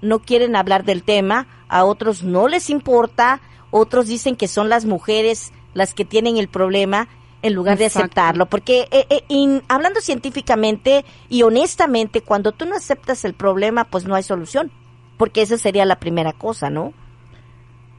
no 0.00 0.18
quieren 0.20 0.56
hablar 0.56 0.84
del 0.84 1.02
tema, 1.02 1.46
a 1.68 1.84
otros 1.84 2.22
no 2.22 2.48
les 2.48 2.70
importa, 2.70 3.40
otros 3.70 4.06
dicen 4.06 4.36
que 4.36 4.48
son 4.48 4.68
las 4.68 4.84
mujeres 4.84 5.52
las 5.74 5.94
que 5.94 6.04
tienen 6.04 6.36
el 6.36 6.48
problema 6.48 7.08
en 7.42 7.54
lugar 7.54 7.76
de 7.78 7.84
aceptarlo. 7.86 8.46
Porque 8.46 8.88
eh, 8.90 9.06
eh, 9.10 9.24
in- 9.28 9.62
hablando 9.68 10.00
científicamente 10.00 11.04
y 11.28 11.42
honestamente, 11.42 12.20
cuando 12.22 12.52
tú 12.52 12.64
no 12.64 12.76
aceptas 12.76 13.24
el 13.24 13.34
problema, 13.34 13.84
pues 13.84 14.04
no 14.06 14.14
hay 14.14 14.22
solución. 14.22 14.70
Porque 15.16 15.42
esa 15.42 15.56
sería 15.58 15.84
la 15.84 15.96
primera 15.96 16.32
cosa, 16.32 16.70
¿no? 16.70 16.92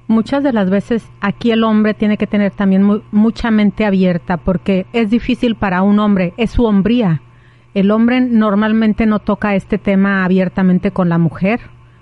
Muchas 0.08 0.44
de 0.44 0.54
las 0.54 0.70
veces 0.70 1.10
aquí 1.22 1.52
el 1.52 1.64
hombre 1.64 1.94
tiene 1.96 2.18
que 2.18 2.28
tener 2.28 2.52
también 2.52 2.84
mu- 2.84 3.02
mucha 3.12 3.50
mente 3.50 3.86
abierta 3.86 4.38
porque 4.38 4.86
es 4.94 5.10
difícil 5.10 5.56
para 5.56 5.82
un 5.82 5.98
hombre, 6.00 6.34
es 6.38 6.52
su 6.52 6.66
hombría. 6.66 7.22
El 7.74 7.90
hombre 7.92 8.22
normalmente 8.22 9.06
no 9.08 9.20
toca 9.20 9.56
este 9.56 9.78
tema 9.80 10.24
abiertamente 10.24 10.92
con 10.92 11.10
la 11.10 11.18
mujer. 11.18 11.60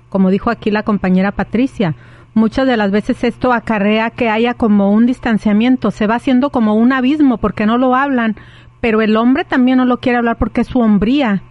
Como 0.10 0.30
dijo 0.32 0.50
aquí 0.50 0.70
la 0.70 0.84
compañera 0.84 1.32
Patricia, 1.32 1.96
muchas 2.34 2.68
de 2.68 2.76
las 2.78 2.92
veces 2.92 3.24
esto 3.24 3.54
acarrea 3.54 4.10
que 4.10 4.30
haya 4.30 4.54
como 4.54 4.92
un 4.92 5.06
distanciamiento, 5.06 5.90
se 5.90 6.06
va 6.06 6.16
haciendo 6.16 6.50
como 6.50 6.76
un 6.76 6.92
abismo 6.92 7.38
porque 7.38 7.66
no 7.66 7.78
lo 7.78 7.96
hablan, 7.96 8.36
pero 8.82 9.02
el 9.02 9.16
hombre 9.16 9.46
también 9.46 9.78
no 9.78 9.86
lo 9.86 10.00
quiere 10.02 10.18
hablar 10.18 10.38
porque 10.38 10.62
es 10.62 10.68
su 10.68 10.80
hombría. 10.80 11.42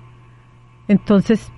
Entonces, 0.87 1.51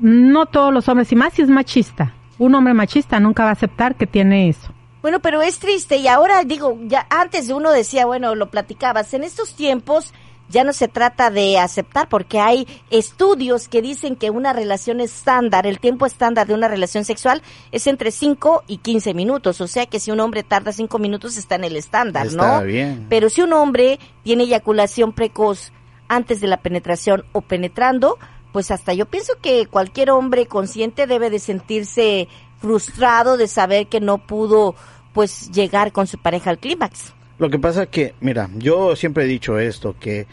no 0.00 0.46
todos 0.46 0.72
los 0.72 0.88
hombres, 0.88 1.10
y 1.12 1.16
más 1.16 1.34
si 1.34 1.42
es 1.42 1.48
machista. 1.48 2.14
Un 2.38 2.54
hombre 2.54 2.74
machista 2.74 3.20
nunca 3.20 3.44
va 3.44 3.50
a 3.50 3.52
aceptar 3.52 3.94
que 3.94 4.06
tiene 4.06 4.48
eso. 4.48 4.72
Bueno, 5.02 5.20
pero 5.20 5.40
es 5.40 5.58
triste 5.58 5.96
y 5.96 6.08
ahora 6.08 6.42
digo, 6.44 6.78
ya 6.82 7.06
antes 7.08 7.48
uno 7.50 7.70
decía, 7.70 8.04
bueno, 8.06 8.34
lo 8.34 8.50
platicabas, 8.50 9.14
en 9.14 9.24
estos 9.24 9.54
tiempos 9.54 10.12
ya 10.50 10.64
no 10.64 10.72
se 10.72 10.88
trata 10.88 11.30
de 11.30 11.58
aceptar 11.58 12.08
porque 12.08 12.40
hay 12.40 12.66
estudios 12.90 13.68
que 13.68 13.80
dicen 13.82 14.16
que 14.16 14.30
una 14.30 14.52
relación 14.52 15.00
estándar, 15.00 15.66
el 15.66 15.78
tiempo 15.78 16.06
estándar 16.06 16.46
de 16.46 16.54
una 16.54 16.68
relación 16.68 17.04
sexual 17.04 17.40
es 17.72 17.86
entre 17.86 18.10
5 18.10 18.64
y 18.66 18.78
15 18.78 19.14
minutos, 19.14 19.60
o 19.60 19.68
sea 19.68 19.86
que 19.86 20.00
si 20.00 20.10
un 20.10 20.20
hombre 20.20 20.42
tarda 20.42 20.72
5 20.72 20.98
minutos 20.98 21.36
está 21.36 21.54
en 21.54 21.64
el 21.64 21.76
estándar, 21.76 22.26
Está 22.26 22.60
¿no? 22.60 22.66
bien. 22.66 23.06
Pero 23.08 23.30
si 23.30 23.42
un 23.42 23.52
hombre 23.52 24.00
tiene 24.22 24.42
eyaculación 24.44 25.12
precoz 25.12 25.72
antes 26.08 26.40
de 26.40 26.48
la 26.48 26.56
penetración 26.58 27.24
o 27.32 27.40
penetrando, 27.42 28.18
pues 28.52 28.70
hasta 28.70 28.92
yo 28.94 29.06
pienso 29.06 29.34
que 29.40 29.66
cualquier 29.66 30.10
hombre 30.10 30.46
consciente 30.46 31.06
debe 31.06 31.30
de 31.30 31.38
sentirse 31.38 32.28
frustrado 32.60 33.36
de 33.36 33.48
saber 33.48 33.86
que 33.86 34.00
no 34.00 34.18
pudo 34.18 34.74
pues 35.12 35.50
llegar 35.50 35.92
con 35.92 36.06
su 36.06 36.18
pareja 36.18 36.50
al 36.50 36.58
clímax. 36.58 37.14
Lo 37.38 37.48
que 37.48 37.58
pasa 37.58 37.86
que, 37.86 38.14
mira, 38.20 38.50
yo 38.56 38.94
siempre 38.96 39.24
he 39.24 39.26
dicho 39.26 39.58
esto, 39.58 39.96
que, 39.98 40.26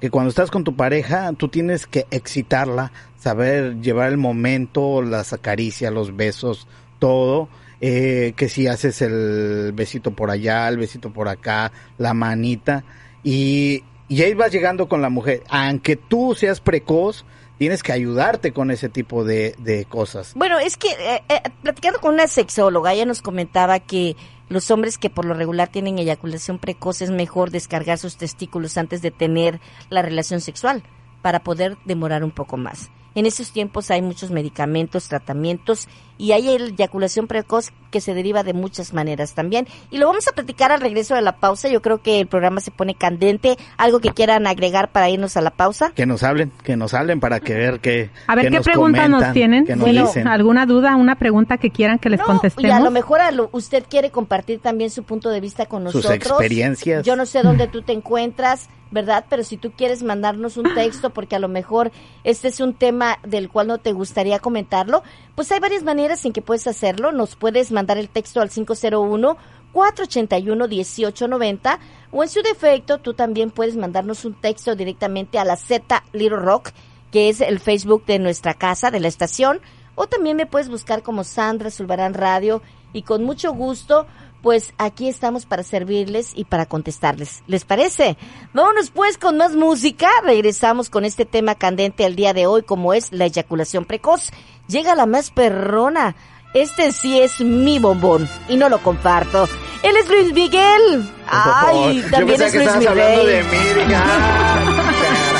que 0.00 0.10
cuando 0.10 0.30
estás 0.30 0.50
con 0.50 0.64
tu 0.64 0.76
pareja, 0.76 1.32
tú 1.32 1.48
tienes 1.48 1.86
que 1.86 2.06
excitarla, 2.10 2.92
saber 3.18 3.80
llevar 3.80 4.10
el 4.10 4.16
momento, 4.18 5.02
las 5.02 5.32
acaricias, 5.32 5.92
los 5.92 6.14
besos, 6.14 6.68
todo, 7.00 7.48
eh, 7.80 8.32
que 8.36 8.48
si 8.48 8.68
haces 8.68 9.02
el 9.02 9.72
besito 9.74 10.12
por 10.12 10.30
allá, 10.30 10.68
el 10.68 10.78
besito 10.78 11.12
por 11.12 11.28
acá, 11.28 11.72
la 11.98 12.14
manita, 12.14 12.84
y, 13.24 13.82
y 14.08 14.22
ahí 14.22 14.34
vas 14.34 14.52
llegando 14.52 14.88
con 14.88 15.02
la 15.02 15.08
mujer. 15.08 15.42
Aunque 15.48 15.96
tú 15.96 16.36
seas 16.36 16.60
precoz, 16.60 17.24
tienes 17.62 17.84
que 17.84 17.92
ayudarte 17.92 18.52
con 18.52 18.72
ese 18.72 18.88
tipo 18.88 19.22
de, 19.22 19.86
cosas. 19.88 20.32
Bueno, 20.34 20.58
es 20.58 20.76
que 20.76 20.88
eh, 20.88 21.22
eh, 21.28 21.42
platicando 21.62 22.00
con 22.00 22.14
una 22.14 22.26
sexóloga, 22.26 22.92
ella 22.92 23.06
nos 23.06 23.22
comentaba 23.22 23.78
que 23.78 24.16
los 24.48 24.72
hombres 24.72 24.98
que 24.98 25.10
por 25.10 25.24
lo 25.24 25.34
regular 25.34 25.68
tienen 25.68 25.96
eyaculación 26.00 26.58
precoz 26.58 27.02
es 27.02 27.10
mejor 27.12 27.52
descargar 27.52 27.98
sus 27.98 28.16
testículos 28.16 28.76
antes 28.78 29.00
de 29.00 29.12
tener 29.12 29.60
la 29.90 30.02
relación 30.02 30.40
sexual 30.40 30.82
para 31.22 31.44
poder 31.44 31.78
demorar 31.84 32.24
un 32.24 32.32
poco 32.32 32.56
más. 32.56 32.90
En 33.14 33.26
estos 33.26 33.50
tiempos 33.52 33.90
hay 33.90 34.00
muchos 34.02 34.30
medicamentos, 34.30 35.08
tratamientos 35.08 35.88
y 36.18 36.32
hay 36.32 36.48
eyaculación 36.48 37.26
precoz 37.26 37.70
que 37.90 38.00
se 38.00 38.14
deriva 38.14 38.42
de 38.42 38.52
muchas 38.54 38.92
maneras 38.94 39.34
también. 39.34 39.66
Y 39.90 39.98
lo 39.98 40.06
vamos 40.06 40.28
a 40.28 40.32
platicar 40.32 40.72
al 40.72 40.80
regreso 40.80 41.14
de 41.14 41.20
la 41.22 41.36
pausa. 41.36 41.68
Yo 41.68 41.82
creo 41.82 41.98
que 42.00 42.20
el 42.20 42.26
programa 42.26 42.60
se 42.60 42.70
pone 42.70 42.94
candente. 42.94 43.58
¿Algo 43.76 44.00
que 44.00 44.10
quieran 44.10 44.46
agregar 44.46 44.92
para 44.92 45.10
irnos 45.10 45.36
a 45.36 45.40
la 45.40 45.50
pausa? 45.50 45.90
Que 45.94 46.06
nos 46.06 46.22
hablen, 46.22 46.52
que 46.62 46.76
nos 46.76 46.94
hablen 46.94 47.20
para 47.20 47.40
que 47.40 47.54
ver 47.54 47.80
qué 47.80 48.10
A 48.28 48.34
ver, 48.34 48.46
¿qué 48.46 48.56
nos 48.56 48.64
pregunta 48.64 49.08
nos 49.08 49.32
tienen? 49.32 49.64
nos 49.68 49.78
Bueno, 49.80 50.06
dicen. 50.06 50.26
¿Alguna 50.28 50.64
duda, 50.64 50.96
una 50.96 51.16
pregunta 51.16 51.58
que 51.58 51.70
quieran 51.70 51.98
que 51.98 52.08
les 52.08 52.20
No, 52.20 52.26
contestemos? 52.26 52.68
Y 52.68 52.72
a 52.72 52.80
lo 52.80 52.90
mejor 52.90 53.20
a 53.20 53.30
lo- 53.30 53.48
usted 53.52 53.84
quiere 53.90 54.10
compartir 54.10 54.60
también 54.60 54.90
su 54.90 55.02
punto 55.02 55.28
de 55.28 55.40
vista 55.40 55.66
con 55.66 55.82
Sus 55.90 55.96
nosotros. 56.04 56.16
experiencias. 56.40 57.04
Yo 57.04 57.16
no 57.16 57.26
sé 57.26 57.42
dónde 57.42 57.66
tú 57.68 57.82
te 57.82 57.92
encuentras, 57.92 58.68
¿verdad? 58.92 59.24
Pero 59.28 59.42
si 59.42 59.56
tú 59.56 59.72
quieres 59.72 60.04
mandarnos 60.04 60.56
un 60.56 60.72
texto, 60.74 61.10
porque 61.10 61.34
a 61.34 61.40
lo 61.40 61.48
mejor 61.48 61.90
este 62.22 62.48
es 62.48 62.60
un 62.60 62.74
tema 62.74 63.18
del 63.24 63.48
cual 63.48 63.66
no 63.66 63.78
te 63.78 63.92
gustaría 63.92 64.38
comentarlo, 64.38 65.02
pues 65.34 65.50
hay 65.50 65.58
varias 65.58 65.82
maneras 65.82 66.24
en 66.24 66.32
que 66.32 66.42
puedes 66.42 66.68
hacerlo. 66.68 67.10
Nos 67.10 67.34
puedes 67.34 67.72
mandar 67.72 67.98
el 67.98 68.08
texto 68.08 68.40
al 68.40 68.50
501 68.50 69.36
481-1890 69.72 71.78
o 72.10 72.22
en 72.22 72.28
su 72.28 72.42
defecto 72.42 72.98
tú 72.98 73.14
también 73.14 73.50
puedes 73.50 73.74
mandarnos 73.74 74.26
un 74.26 74.34
texto 74.34 74.76
directamente 74.76 75.38
a 75.38 75.46
la 75.46 75.56
Z 75.56 76.04
Little 76.12 76.36
Rock, 76.36 76.72
que 77.10 77.30
es 77.30 77.40
el 77.40 77.58
Facebook 77.58 78.04
de 78.04 78.18
nuestra 78.18 78.52
casa, 78.52 78.90
de 78.90 79.00
la 79.00 79.08
estación, 79.08 79.62
o 79.94 80.06
también 80.06 80.36
me 80.36 80.44
puedes 80.44 80.68
buscar 80.68 81.02
como 81.02 81.24
Sandra 81.24 81.70
Zulbarán 81.70 82.12
Radio 82.12 82.60
y 82.92 83.00
con 83.02 83.24
mucho 83.24 83.54
gusto, 83.54 84.06
pues 84.42 84.74
aquí 84.76 85.08
estamos 85.08 85.46
para 85.46 85.62
servirles 85.62 86.32
y 86.34 86.44
para 86.44 86.66
contestarles. 86.66 87.42
¿Les 87.46 87.64
parece? 87.64 88.16
Vámonos 88.52 88.90
pues 88.90 89.16
con 89.16 89.36
más 89.36 89.54
música. 89.54 90.08
Regresamos 90.24 90.90
con 90.90 91.04
este 91.04 91.24
tema 91.24 91.54
candente 91.54 92.04
al 92.04 92.16
día 92.16 92.34
de 92.34 92.46
hoy 92.46 92.62
como 92.62 92.92
es 92.92 93.12
la 93.12 93.26
eyaculación 93.26 93.84
precoz. 93.84 94.30
Llega 94.68 94.94
la 94.94 95.06
más 95.06 95.30
perrona. 95.30 96.16
Este 96.54 96.92
sí 96.92 97.18
es 97.18 97.40
mi 97.40 97.78
bombón 97.78 98.28
y 98.48 98.56
no 98.56 98.68
lo 98.68 98.82
comparto. 98.82 99.48
Él 99.82 99.96
es 99.96 100.08
Luis 100.08 100.32
Miguel. 100.32 101.10
Ay, 101.26 102.04
también 102.10 102.42
es 102.42 102.52
que 102.52 102.58
Luis 102.58 102.68
estabas 102.68 102.86
hablando 102.88 103.24
de 103.24 103.42
Miguel. 103.42 103.86
mí, 103.86 103.94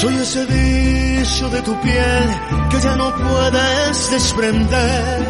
Soy 0.00 0.14
ese 0.14 0.46
vicio 0.46 1.48
de 1.48 1.60
tu 1.62 1.80
piel 1.80 2.28
que 2.70 2.80
ya 2.80 2.94
no 2.94 3.12
puedes 3.16 4.10
desprender. 4.12 5.26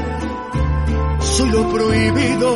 Soy 1.21 1.49
lo 1.49 1.73
prohibido. 1.73 2.55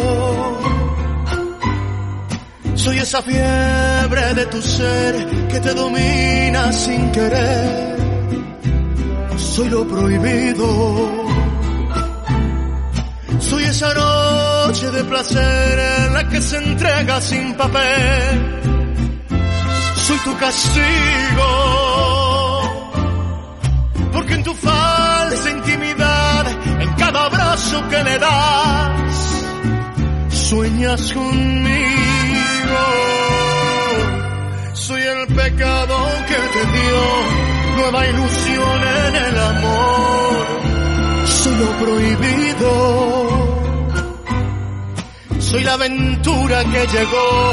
Soy 2.75 2.99
esa 2.99 3.23
fiebre 3.23 4.35
de 4.35 4.47
tu 4.47 4.61
ser 4.61 5.26
que 5.49 5.61
te 5.61 5.73
domina 5.73 6.71
sin 6.75 7.11
querer. 7.12 7.97
Soy 9.38 9.71
lo 9.71 9.88
prohibido. 9.88 10.69
Soy 13.38 13.64
esa 13.64 13.95
noche 13.95 14.90
de 14.90 15.04
placer 15.04 15.78
en 15.78 16.12
la 16.12 16.28
que 16.28 16.42
se 16.42 16.59
entrega 16.59 17.23
sin 17.23 17.54
papel 17.54 18.72
soy 20.02 20.18
tu 20.18 20.37
castigo. 20.37 21.50
Porque 24.12 24.35
en 24.35 24.42
tu 24.42 24.54
falsa 24.54 25.50
intimidad, 25.50 26.47
en 26.80 26.90
cada 26.94 27.26
abrazo 27.26 27.88
que 27.88 28.04
le 28.04 28.18
das, 28.18 29.44
sueñas 30.30 31.12
conmigo. 31.12 32.82
Soy 34.75 35.02
el 35.02 35.26
pecado 35.28 35.97
que 36.28 36.40
te 36.54 36.62
dio 36.76 37.02
nueva 37.76 38.06
ilusión 38.06 38.78
en 39.06 39.16
el 39.28 39.38
amor. 39.52 40.47
Soy 41.26 41.56
lo 41.56 41.71
prohibido. 41.82 42.71
Soy 45.38 45.62
la 45.64 45.75
aventura 45.75 46.64
que 46.64 46.87
llegó 46.87 47.52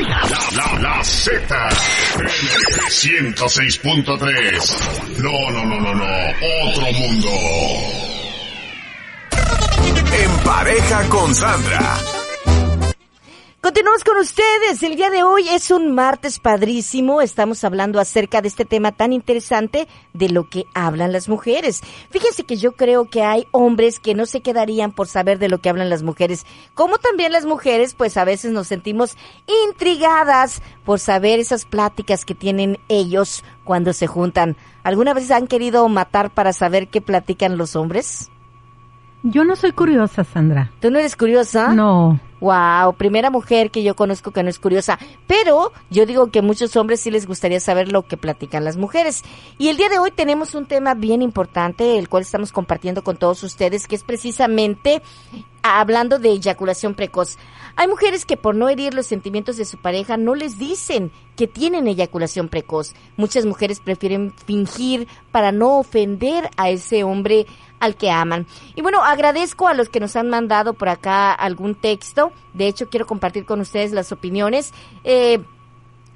La, 0.00 0.78
la 0.80 1.04
Z. 1.04 1.68
106.3. 2.88 5.18
No, 5.18 5.50
no, 5.50 5.66
no, 5.66 5.80
no, 5.80 5.94
no. 5.94 6.04
Otro 6.64 6.90
mundo. 6.92 7.28
En 10.12 10.30
pareja 10.44 11.08
con 11.08 11.34
Sandra. 11.34 11.98
Continuamos 13.62 14.02
con 14.02 14.16
ustedes. 14.16 14.82
El 14.82 14.96
día 14.96 15.08
de 15.08 15.22
hoy 15.22 15.48
es 15.48 15.70
un 15.70 15.94
martes 15.94 16.40
padrísimo. 16.40 17.22
Estamos 17.22 17.62
hablando 17.62 18.00
acerca 18.00 18.42
de 18.42 18.48
este 18.48 18.64
tema 18.64 18.90
tan 18.90 19.12
interesante 19.12 19.86
de 20.14 20.30
lo 20.30 20.48
que 20.48 20.64
hablan 20.74 21.12
las 21.12 21.28
mujeres. 21.28 21.80
Fíjense 22.10 22.42
que 22.42 22.56
yo 22.56 22.72
creo 22.72 23.04
que 23.04 23.22
hay 23.22 23.46
hombres 23.52 24.00
que 24.00 24.16
no 24.16 24.26
se 24.26 24.40
quedarían 24.40 24.90
por 24.90 25.06
saber 25.06 25.38
de 25.38 25.48
lo 25.48 25.58
que 25.58 25.68
hablan 25.68 25.90
las 25.90 26.02
mujeres. 26.02 26.44
Como 26.74 26.98
también 26.98 27.30
las 27.30 27.46
mujeres, 27.46 27.94
pues 27.94 28.16
a 28.16 28.24
veces 28.24 28.50
nos 28.50 28.66
sentimos 28.66 29.16
intrigadas 29.68 30.60
por 30.84 30.98
saber 30.98 31.38
esas 31.38 31.64
pláticas 31.64 32.24
que 32.24 32.34
tienen 32.34 32.80
ellos 32.88 33.44
cuando 33.62 33.92
se 33.92 34.08
juntan. 34.08 34.56
¿Alguna 34.82 35.14
vez 35.14 35.30
han 35.30 35.46
querido 35.46 35.88
matar 35.88 36.30
para 36.30 36.52
saber 36.52 36.88
qué 36.88 37.00
platican 37.00 37.56
los 37.56 37.76
hombres? 37.76 38.28
Yo 39.22 39.44
no 39.44 39.54
soy 39.54 39.70
curiosa, 39.70 40.24
Sandra. 40.24 40.72
¿Tú 40.80 40.90
no 40.90 40.98
eres 40.98 41.14
curiosa? 41.14 41.72
No. 41.72 42.18
Wow, 42.42 42.94
primera 42.94 43.30
mujer 43.30 43.70
que 43.70 43.84
yo 43.84 43.94
conozco 43.94 44.32
que 44.32 44.42
no 44.42 44.50
es 44.50 44.58
curiosa. 44.58 44.98
Pero 45.28 45.70
yo 45.90 46.06
digo 46.06 46.32
que 46.32 46.42
muchos 46.42 46.74
hombres 46.74 46.98
sí 46.98 47.12
les 47.12 47.24
gustaría 47.24 47.60
saber 47.60 47.92
lo 47.92 48.02
que 48.02 48.16
platican 48.16 48.64
las 48.64 48.76
mujeres. 48.76 49.22
Y 49.58 49.68
el 49.68 49.76
día 49.76 49.88
de 49.88 50.00
hoy 50.00 50.10
tenemos 50.10 50.56
un 50.56 50.66
tema 50.66 50.94
bien 50.94 51.22
importante, 51.22 52.00
el 52.00 52.08
cual 52.08 52.22
estamos 52.24 52.50
compartiendo 52.50 53.04
con 53.04 53.16
todos 53.16 53.44
ustedes, 53.44 53.86
que 53.86 53.94
es 53.94 54.02
precisamente 54.02 55.02
hablando 55.62 56.18
de 56.18 56.30
eyaculación 56.30 56.94
precoz. 56.94 57.38
Hay 57.76 57.86
mujeres 57.86 58.26
que 58.26 58.36
por 58.36 58.56
no 58.56 58.68
herir 58.68 58.92
los 58.92 59.06
sentimientos 59.06 59.56
de 59.56 59.64
su 59.64 59.78
pareja 59.78 60.16
no 60.16 60.34
les 60.34 60.58
dicen 60.58 61.12
que 61.36 61.46
tienen 61.46 61.86
eyaculación 61.86 62.48
precoz. 62.48 62.92
Muchas 63.16 63.46
mujeres 63.46 63.78
prefieren 63.78 64.34
fingir 64.46 65.06
para 65.30 65.52
no 65.52 65.78
ofender 65.78 66.50
a 66.56 66.70
ese 66.70 67.04
hombre 67.04 67.46
al 67.82 67.96
que 67.96 68.10
aman. 68.10 68.46
Y 68.74 68.82
bueno, 68.82 69.02
agradezco 69.02 69.66
a 69.68 69.74
los 69.74 69.88
que 69.88 70.00
nos 70.00 70.16
han 70.16 70.28
mandado 70.28 70.74
por 70.74 70.88
acá 70.88 71.32
algún 71.32 71.74
texto. 71.74 72.31
De 72.54 72.66
hecho, 72.66 72.88
quiero 72.88 73.06
compartir 73.06 73.44
con 73.44 73.60
ustedes 73.60 73.92
las 73.92 74.12
opiniones. 74.12 74.72
Eh, 75.04 75.40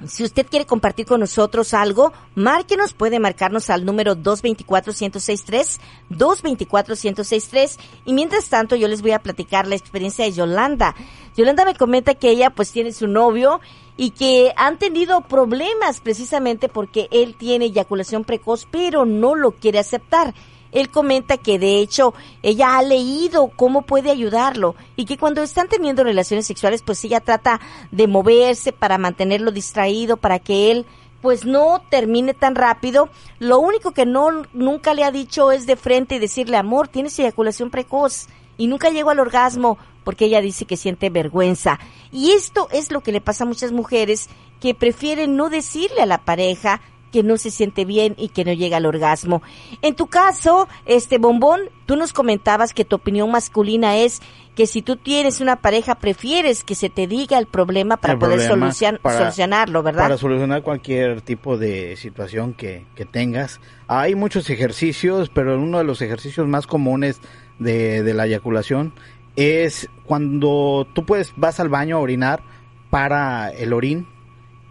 Si 0.04 0.23
usted 0.23 0.46
quiere 0.46 0.66
compartir 0.66 1.06
con 1.06 1.20
nosotros 1.20 1.73
algo, 1.73 2.12
márquenos, 2.35 2.92
puede 2.92 3.18
marcarnos 3.18 3.70
al 3.70 3.87
número 3.87 4.14
224-1063, 4.14 5.80
224-1063. 6.11 7.78
Y 8.04 8.12
mientras 8.12 8.50
tanto, 8.50 8.76
yo 8.76 8.88
les 8.88 9.00
voy 9.00 9.12
a 9.12 9.23
platicar 9.23 9.66
la 9.66 9.75
experiencia 9.75 10.26
de 10.26 10.32
Yolanda. 10.32 10.94
Yolanda 11.35 11.64
me 11.64 11.75
comenta 11.75 12.14
que 12.14 12.28
ella 12.28 12.50
pues 12.50 12.73
tiene 12.73 12.92
su 12.92 13.08
novio 13.08 13.61
y 13.96 14.11
que 14.11 14.52
han 14.56 14.78
tenido 14.78 15.23
problemas 15.23 16.00
precisamente 16.00 16.68
porque 16.68 17.08
él 17.11 17.35
tiene 17.35 17.64
eyaculación 17.64 18.25
precoz, 18.25 18.68
pero 18.70 19.06
no 19.06 19.35
lo 19.35 19.52
quiere 19.52 19.78
aceptar. 19.78 20.35
Él 20.76 20.90
comenta 20.90 21.38
que 21.38 21.59
de 21.59 21.78
hecho 21.78 22.12
ella 22.42 22.76
ha 22.76 22.83
leído 22.83 23.50
cómo 23.56 23.83
puede 23.83 24.11
ayudarlo 24.11 24.75
y 24.95 25.06
que 25.06 25.16
cuando 25.16 25.42
están 25.42 25.68
teniendo 25.68 26.04
relaciones 26.04 26.47
sexuales 26.47 26.83
pues 26.83 27.02
ella 27.02 27.21
trata 27.21 27.62
de 27.90 28.06
moverse 28.06 28.73
para 28.73 28.99
mantenerlo 28.99 29.52
distraído 29.52 30.18
para 30.18 30.38
que 30.38 30.71
él 30.71 30.85
pues 31.23 31.47
no 31.47 31.83
termine 31.88 32.35
tan 32.35 32.54
rápido. 32.54 33.09
Lo 33.38 33.59
único 33.59 33.92
que 33.92 34.04
no 34.04 34.42
nunca 34.52 34.92
le 34.92 35.04
ha 35.04 35.11
dicho 35.11 35.50
es 35.50 35.66
de 35.66 35.76
frente 35.76 36.16
y 36.16 36.18
decirle, 36.18 36.59
"Amor, 36.59 36.88
tienes 36.88 37.18
eyaculación 37.18 37.71
precoz." 37.71 38.26
Y 38.59 38.66
nunca 38.66 38.90
llegó 38.90 39.09
al 39.09 39.21
orgasmo 39.21 39.78
porque 40.04 40.26
ella 40.26 40.42
dice 40.42 40.66
que 40.66 40.76
siente 40.76 41.09
vergüenza. 41.09 41.80
Y 42.12 42.33
esto 42.33 42.68
es 42.71 42.92
lo 42.92 43.00
que 43.00 43.12
le 43.12 43.23
pasa 43.23 43.45
a 43.45 43.47
muchas 43.47 43.73
mujeres 43.73 44.28
que 44.61 44.75
prefieren 44.75 45.37
no 45.37 45.49
decirle 45.49 46.02
a 46.02 46.06
la 46.06 46.18
pareja 46.18 46.83
que 47.16 47.23
no 47.23 47.38
se 47.38 47.50
siente 47.50 47.87
bien 47.87 48.14
y 48.18 48.28
que 48.28 48.44
no 48.44 48.52
llega 48.52 48.76
al 48.76 48.85
orgasmo. 48.85 49.40
En 49.80 49.94
tu 49.94 50.06
caso, 50.06 50.68
este 50.85 51.16
bombón, 51.16 51.61
tú 51.87 51.96
nos 51.96 52.12
comentabas 52.12 52.75
que 52.75 52.85
tu 52.85 52.96
opinión 52.96 53.30
masculina 53.30 53.96
es 53.96 54.20
que 54.54 54.66
si 54.66 54.82
tú 54.82 54.96
tienes 54.96 55.40
una 55.40 55.56
pareja 55.56 55.94
prefieres 55.94 56.62
que 56.62 56.75
se 56.75 56.90
te 56.90 57.06
diga 57.06 57.38
el 57.38 57.46
problema 57.46 57.96
para 57.96 58.12
El 58.14 58.18
poder 58.18 58.38
problema 58.46 58.66
solucion- 58.70 59.00
para- 59.00 59.18
solucionarlo, 59.18 59.82
¿verdad? 59.82 60.02
Para 60.02 60.18
solucionar 60.18 60.62
cualquier 60.62 61.23
tipo 61.23 61.56
de 61.56 61.96
situación 61.96 62.52
que, 62.52 62.85
que 62.94 63.06
tengas. 63.06 63.61
Hay 63.87 64.14
muchos 64.14 64.50
ejercicios, 64.50 65.30
pero 65.32 65.58
uno 65.58 65.78
de 65.78 65.85
los 65.85 66.02
ejercicios 66.02 66.46
más 66.46 66.66
comunes 66.66 67.20
de, 67.58 68.02
de 68.02 68.12
la 68.12 68.26
eyaculación 68.26 68.92
es 69.37 69.88
cuando 70.04 70.87
tú 70.92 71.06
puedes, 71.06 71.32
vas 71.37 71.61
al 71.61 71.70
baño 71.70 71.96
a 71.96 72.00
orinar 72.00 72.42
para 72.90 73.50
el 73.52 73.73
orín 73.73 74.06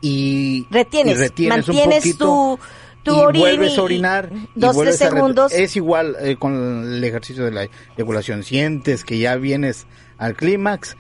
y 0.05 0.67
retienes, 0.69 1.17
y 1.17 1.19
retienes 1.19 1.67
un 1.67 1.75
mantienes 1.75 1.97
poquito 2.03 2.59
tu, 3.03 3.12
tu 3.12 3.29
y 3.33 3.39
vuelves 3.39 3.77
a 3.77 3.81
orinar 3.81 4.29
dos, 4.53 4.77
tres 4.77 4.97
segundos. 4.97 5.51
Es 5.51 5.75
igual 5.75 6.15
eh, 6.19 6.35
con 6.38 6.93
el 6.93 7.03
ejercicio 7.03 7.43
de 7.43 7.51
la 7.51 7.67
eyaculación. 7.97 8.43
Sientes 8.43 9.03
que 9.03 9.17
ya 9.17 9.35
vienes 9.35 9.88
al 10.19 10.35
clímax 10.35 10.95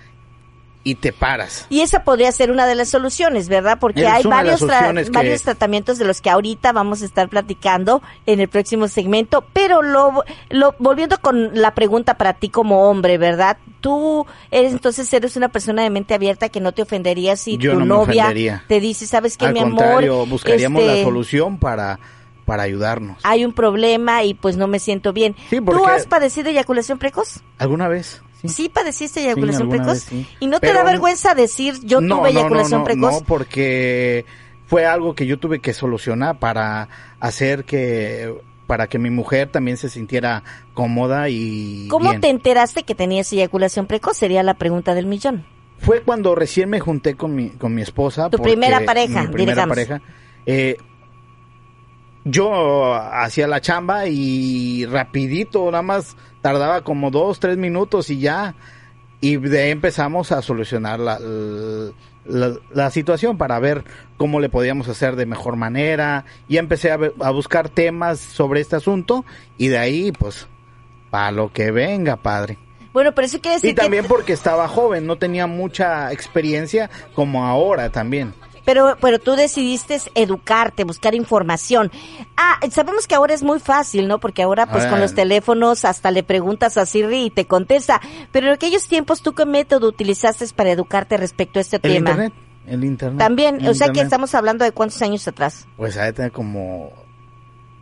y 0.87 0.95
te 0.95 1.11
paras. 1.11 1.65
Y 1.69 1.81
esa 1.81 2.03
podría 2.03 2.31
ser 2.31 2.51
una 2.51 2.67
de 2.67 2.75
las 2.75 2.89
soluciones, 2.89 3.49
¿verdad? 3.49 3.79
Porque 3.81 4.01
Es 4.03 4.07
hay 4.07 4.23
varios, 4.23 4.61
las 4.61 4.69
tra- 4.69 4.73
soluciones 4.77 5.05
que- 5.09 5.11
varios 5.17 5.41
tratamientos 5.41 5.97
de 5.97 6.05
los 6.05 6.21
que 6.21 6.29
ahorita 6.29 6.71
vamos 6.73 7.01
a 7.01 7.05
estar 7.05 7.27
platicando 7.27 8.03
en 8.27 8.39
el 8.39 8.47
próximo 8.47 8.87
segmento. 8.87 9.43
Pero 9.51 9.81
lo, 9.81 10.23
lo 10.51 10.75
volviendo 10.77 11.17
con 11.19 11.59
la 11.59 11.73
pregunta 11.73 12.17
para 12.17 12.33
ti 12.33 12.49
como 12.49 12.87
hombre, 12.87 13.17
¿verdad? 13.17 13.57
Tú 13.81 14.27
eres 14.51 14.73
entonces 14.73 15.11
eres 15.11 15.35
una 15.35 15.49
persona 15.49 15.81
de 15.81 15.89
mente 15.89 16.13
abierta 16.13 16.49
que 16.49 16.59
no 16.61 16.71
te 16.71 16.83
ofendería 16.83 17.35
si 17.35 17.57
Yo 17.57 17.73
tu 17.73 17.79
no 17.79 17.85
novia 17.85 18.31
te 18.67 18.79
dice, 18.79 19.07
¿sabes 19.07 19.37
qué, 19.37 19.47
Al 19.47 19.53
mi 19.53 19.59
amor? 19.61 20.05
buscaríamos 20.27 20.83
Este, 20.83 20.97
la 20.97 21.03
solución 21.03 21.57
para, 21.57 21.99
para 22.45 22.61
ayudarnos. 22.61 23.17
Hay 23.23 23.43
un 23.43 23.53
problema 23.53 24.23
y 24.23 24.35
pues 24.35 24.55
no 24.55 24.67
me 24.67 24.77
siento 24.77 25.13
bien. 25.13 25.35
Sí, 25.49 25.59
¿Tú 25.59 25.85
has 25.87 26.05
padecido 26.05 26.49
eyaculación 26.51 26.99
precoz? 26.99 27.41
¿Alguna 27.57 27.87
vez? 27.87 28.21
Sí, 28.49 28.69
padeciste 28.69 29.21
eyaculación 29.21 29.69
precoz. 29.69 29.99
sí. 29.99 30.27
¿Y 30.39 30.47
no 30.47 30.59
te 30.59 30.73
da 30.73 30.83
vergüenza 30.83 31.33
decir 31.35 31.75
yo 31.83 32.01
No, 32.01 32.17
tuve 32.17 32.29
eyaculación 32.29 32.71
no, 32.71 32.77
no, 32.79 32.83
precoz? 32.85 33.13
No, 33.13 33.21
porque 33.25 34.25
fue 34.67 34.85
algo 34.85 35.13
que 35.15 35.25
yo 35.25 35.37
tuve 35.39 35.59
que 35.59 35.73
solucionar 35.73 36.39
para 36.39 36.89
hacer 37.19 37.65
que 37.65 38.33
para 38.67 38.87
que 38.87 38.97
mi 38.97 39.11
mujer 39.11 39.49
también 39.49 39.77
se 39.77 39.89
sintiera 39.89 40.43
cómoda 40.73 41.29
y 41.29 41.87
¿Cómo 41.87 42.09
bien. 42.09 42.21
te 42.21 42.29
enteraste 42.29 42.81
que 42.83 42.95
tenías 42.95 43.31
eyaculación 43.31 43.85
precoz? 43.85 44.17
Sería 44.17 44.41
la 44.41 44.55
pregunta 44.55 44.95
del 44.95 45.05
millón. 45.05 45.45
Fue 45.77 46.01
cuando 46.01 46.33
recién 46.33 46.69
me 46.69 46.79
junté 46.79 47.15
con 47.15 47.35
mi, 47.35 47.49
con 47.51 47.75
mi 47.75 47.81
esposa. 47.83 48.29
Tu 48.31 48.39
primera 48.39 48.79
pareja, 48.85 49.23
Mi 49.23 49.27
primera 49.27 49.53
digamos. 49.65 49.75
pareja. 49.75 50.01
Eh, 50.47 50.77
yo 52.25 52.93
hacía 52.95 53.47
la 53.47 53.61
chamba 53.61 54.07
y 54.07 54.85
rapidito, 54.87 55.65
nada 55.71 55.83
más 55.83 56.17
tardaba 56.41 56.81
como 56.81 57.11
dos, 57.11 57.39
tres 57.39 57.57
minutos 57.57 58.09
y 58.09 58.19
ya. 58.19 58.55
Y 59.21 59.37
de 59.37 59.63
ahí 59.63 59.69
empezamos 59.69 60.31
a 60.31 60.41
solucionar 60.41 60.99
la, 60.99 61.19
la, 62.25 62.53
la 62.73 62.89
situación 62.91 63.37
para 63.37 63.57
ver 63.59 63.83
cómo 64.17 64.39
le 64.39 64.49
podíamos 64.49 64.89
hacer 64.89 65.15
de 65.15 65.25
mejor 65.25 65.55
manera. 65.55 66.25
Y 66.47 66.57
empecé 66.57 66.91
a, 66.91 66.99
a 67.21 67.29
buscar 67.31 67.69
temas 67.69 68.19
sobre 68.19 68.59
este 68.59 68.75
asunto 68.75 69.23
y 69.57 69.67
de 69.69 69.77
ahí, 69.77 70.11
pues, 70.11 70.47
para 71.11 71.31
lo 71.31 71.53
que 71.53 71.71
venga, 71.71 72.17
padre. 72.17 72.57
Bueno, 72.91 73.13
pero 73.13 73.25
eso 73.25 73.41
quiere 73.41 73.55
decir 73.55 73.71
Y 73.71 73.73
también 73.73 74.03
que... 74.03 74.09
porque 74.09 74.33
estaba 74.33 74.67
joven, 74.67 75.05
no 75.05 75.17
tenía 75.17 75.47
mucha 75.47 76.11
experiencia 76.11 76.89
como 77.13 77.45
ahora 77.45 77.89
también. 77.91 78.33
Pero, 78.65 78.97
pero 78.99 79.19
tú 79.19 79.35
decidiste 79.35 79.99
educarte, 80.15 80.83
buscar 80.83 81.15
información. 81.15 81.91
Ah, 82.35 82.59
sabemos 82.71 83.07
que 83.07 83.15
ahora 83.15 83.33
es 83.33 83.43
muy 83.43 83.59
fácil, 83.59 84.07
¿no? 84.07 84.19
Porque 84.19 84.43
ahora, 84.43 84.65
pues, 84.65 84.85
con 84.85 84.99
los 84.99 85.13
teléfonos 85.13 85.85
hasta 85.85 86.11
le 86.11 86.23
preguntas 86.23 86.77
a 86.77 86.85
Siri 86.85 87.25
y 87.25 87.29
te 87.29 87.45
contesta. 87.45 88.01
Pero 88.31 88.47
en 88.47 88.53
aquellos 88.53 88.87
tiempos, 88.87 89.21
¿tú 89.21 89.33
qué 89.33 89.45
método 89.45 89.87
utilizaste 89.87 90.45
para 90.55 90.71
educarte 90.71 91.17
respecto 91.17 91.59
a 91.59 91.61
este 91.61 91.77
El 91.77 91.81
tema? 91.81 92.09
internet, 92.11 92.33
el 92.67 92.83
internet. 92.83 93.19
También, 93.19 93.61
el 93.61 93.69
o 93.69 93.73
sea 93.73 93.89
que 93.89 94.01
estamos 94.01 94.35
hablando 94.35 94.65
de 94.65 94.71
cuántos 94.71 95.01
años 95.01 95.27
atrás. 95.27 95.67
Pues 95.77 95.95
de 95.95 96.13
tener 96.13 96.31
como 96.31 96.91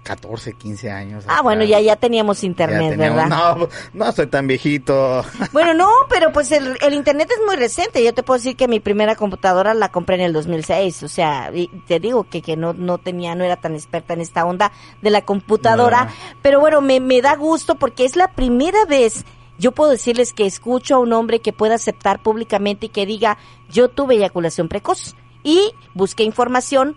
14, 0.03 0.53
15 0.53 0.91
años. 0.91 1.23
Ah, 1.27 1.41
bueno, 1.41 1.63
ya, 1.63 1.79
ya 1.79 1.95
teníamos 1.95 2.41
Ya 2.41 2.47
internet, 2.47 2.91
teníamos- 2.91 3.29
¿verdad? 3.29 3.55
No, 3.57 3.69
no 3.93 4.11
soy 4.11 4.27
tan 4.27 4.47
viejito. 4.47 5.23
Bueno, 5.53 5.73
no, 5.73 5.89
pero 6.09 6.31
pues 6.33 6.51
el, 6.51 6.77
el 6.81 6.93
internet 6.93 7.29
es 7.31 7.39
muy 7.45 7.55
reciente. 7.55 8.03
Yo 8.03 8.13
te 8.13 8.21
puedo 8.23 8.37
decir 8.37 8.55
que 8.57 8.67
mi 8.67 8.79
primera 8.79 9.15
computadora 9.15 9.73
la 9.73 9.89
compré 9.89 10.15
en 10.15 10.21
el 10.21 10.33
2006. 10.33 11.03
O 11.03 11.07
sea, 11.07 11.51
y 11.53 11.67
te 11.87 11.99
digo 11.99 12.25
que, 12.25 12.41
que 12.41 12.57
no, 12.57 12.73
no 12.73 12.97
tenía, 12.97 13.33
no 13.35 13.43
era 13.45 13.55
tan 13.57 13.73
experta 13.75 14.13
en 14.13 14.21
esta 14.21 14.45
onda 14.45 14.71
de 15.01 15.09
la 15.09 15.21
computadora. 15.23 16.05
No. 16.05 16.11
Pero 16.41 16.59
bueno, 16.59 16.81
me, 16.81 16.99
me 16.99 17.21
da 17.21 17.35
gusto 17.35 17.75
porque 17.75 18.03
es 18.05 18.15
la 18.15 18.29
primera 18.33 18.85
vez, 18.85 19.25
yo 19.57 19.71
puedo 19.71 19.91
decirles 19.91 20.33
que 20.33 20.45
escucho 20.45 20.95
a 20.95 20.99
un 20.99 21.13
hombre 21.13 21.39
que 21.39 21.53
pueda 21.53 21.75
aceptar 21.75 22.21
públicamente 22.21 22.87
y 22.87 22.89
que 22.89 23.05
diga, 23.05 23.37
yo 23.69 23.87
tuve 23.89 24.15
eyaculación 24.15 24.67
precoz. 24.67 25.15
Y 25.43 25.73
busqué 25.93 26.23
información. 26.23 26.95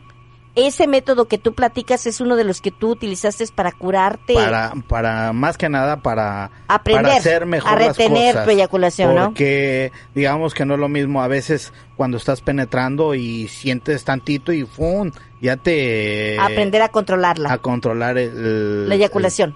Ese 0.57 0.87
método 0.87 1.29
que 1.29 1.37
tú 1.37 1.53
platicas 1.55 2.07
es 2.07 2.21
uno 2.21 2.35
de 2.35 2.43
los 2.45 2.63
que 2.63 2.71
tú 2.71 2.91
utilizaste 2.93 3.47
para 3.55 3.73
curarte. 3.73 4.33
Para, 4.33 4.73
para, 4.89 5.33
más 5.35 5.59
que 5.59 5.69
nada, 5.69 5.99
para, 6.03 6.51
Aprender 6.67 7.03
para 7.05 7.17
hacer 7.17 7.45
mejor 7.47 7.71
a 7.71 7.75
retener 7.77 8.25
las 8.25 8.33
cosas. 8.33 8.45
tu 8.47 8.51
eyaculación, 8.53 9.15
¿no? 9.15 9.25
Porque, 9.27 9.93
digamos 10.15 10.55
que 10.55 10.65
no 10.65 10.75
es 10.75 10.81
lo 10.81 10.89
mismo 10.89 11.23
a 11.23 11.29
veces 11.29 11.75
cuando 11.97 12.17
estás 12.17 12.41
penetrando 12.41 13.15
y 13.15 13.49
sientes 13.49 14.03
tantito 14.05 14.51
y 14.53 14.65
¡fum! 14.65 15.11
Ya 15.43 15.59
te... 15.59 16.39
aprender 16.41 16.81
a 16.81 16.89
controlarla. 16.89 17.53
a 17.53 17.59
controlar 17.59 18.17
el- 18.17 18.89
la 18.89 18.95
eyaculación. 18.95 19.51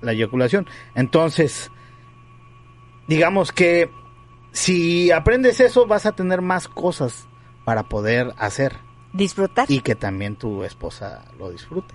el- 0.00 0.06
la 0.06 0.12
eyaculación. 0.12 0.66
Entonces, 0.94 1.70
digamos 3.08 3.52
que 3.52 3.90
si 4.52 5.10
aprendes 5.10 5.60
eso 5.60 5.86
vas 5.86 6.06
a 6.06 6.12
tener 6.12 6.40
más 6.40 6.66
cosas 6.68 7.28
para 7.64 7.82
poder 7.82 8.32
hacer 8.38 8.85
Disfrutar. 9.16 9.66
y 9.70 9.80
que 9.80 9.94
también 9.94 10.36
tu 10.36 10.62
esposa 10.64 11.24
lo 11.38 11.50
disfrute. 11.50 11.94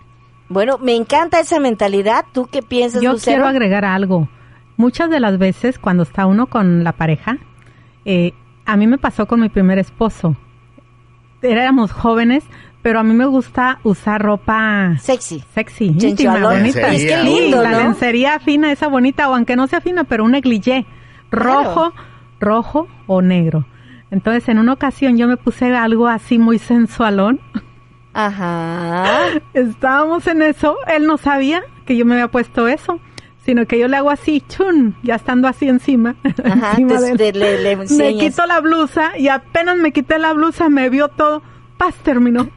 Bueno, 0.50 0.78
me 0.80 0.96
encanta 0.96 1.40
esa 1.40 1.60
mentalidad. 1.60 2.26
¿Tú 2.34 2.48
qué 2.52 2.62
piensas, 2.62 3.02
Yo 3.02 3.14
Lucero? 3.14 3.36
quiero 3.38 3.48
agregar 3.48 3.86
algo. 3.86 4.28
Muchas 4.78 5.10
de 5.10 5.20
las 5.20 5.38
veces 5.38 5.80
cuando 5.80 6.04
está 6.04 6.26
uno 6.26 6.48
con 6.48 6.84
la 6.84 6.92
pareja, 6.94 7.38
eh, 8.06 8.34
a 8.66 8.76
mí 8.78 8.88
me 8.88 8.98
pasó 8.98 9.28
con 9.28 9.40
mi 9.40 9.50
primer 9.50 9.78
esposo. 9.80 10.36
Éramos 11.42 11.92
jóvenes, 11.92 12.44
pero 12.82 13.00
a 13.00 13.04
mí 13.04 13.14
me 13.14 13.26
gusta 13.26 13.80
usar 13.84 14.22
ropa 14.22 14.96
Sexy. 15.00 15.44
sexy, 15.54 15.86
íntima, 16.00 16.40
bonita. 16.40 16.88
Es 16.94 17.04
que 17.06 17.18
Sí, 17.22 17.24
lindo, 17.24 17.62
La 17.64 17.72
¿no? 17.72 17.78
lencería 17.80 18.40
fina, 18.40 18.72
esa 18.72 18.88
bonita, 18.88 19.30
o 19.30 19.36
aunque 19.36 19.56
no 19.56 19.68
sea 19.68 19.82
fina, 19.82 20.04
pero 20.04 20.24
un 20.24 20.32
negligé 20.32 20.86
rojo, 21.32 21.94
rojo 22.40 22.88
o 23.08 23.22
negro. 23.22 23.66
Entonces, 24.12 24.48
en 24.50 24.60
una 24.60 24.74
ocasión 24.74 25.18
yo 25.18 25.28
me 25.28 25.38
puse 25.38 25.74
algo 25.76 26.08
así 26.08 26.38
muy 26.38 26.60
sensualón. 26.60 27.40
Ajá. 28.14 29.06
Estábamos 29.54 30.28
en 30.28 30.42
eso, 30.42 30.78
él 30.88 31.08
no 31.08 31.18
sabía 31.18 31.64
que 31.86 31.96
yo 31.96 32.06
me 32.06 32.14
había 32.16 32.28
puesto 32.28 32.68
eso, 32.68 33.00
sino 33.46 33.66
que 33.66 33.80
yo 33.80 33.88
le 33.88 33.98
hago 33.98 34.10
así, 34.10 34.42
chun, 34.48 34.96
ya 35.04 35.16
estando 35.16 35.48
así 35.48 35.68
encima. 35.68 36.16
Ajá, 36.44 36.72
encima 36.72 36.96
te- 36.98 37.02
de 37.02 37.12
él. 37.12 37.18
te- 37.18 37.34
le- 37.34 37.62
le 37.64 37.76
me 37.78 38.18
quito 38.18 38.46
la 38.46 38.60
blusa 38.60 39.18
y 39.18 39.30
apenas 39.30 39.78
me 39.78 39.92
quité 39.92 40.20
la 40.20 40.34
blusa 40.34 40.70
me 40.70 40.90
vio 40.90 41.08
todo, 41.08 41.42
paz 41.78 41.96
terminó. 42.04 42.50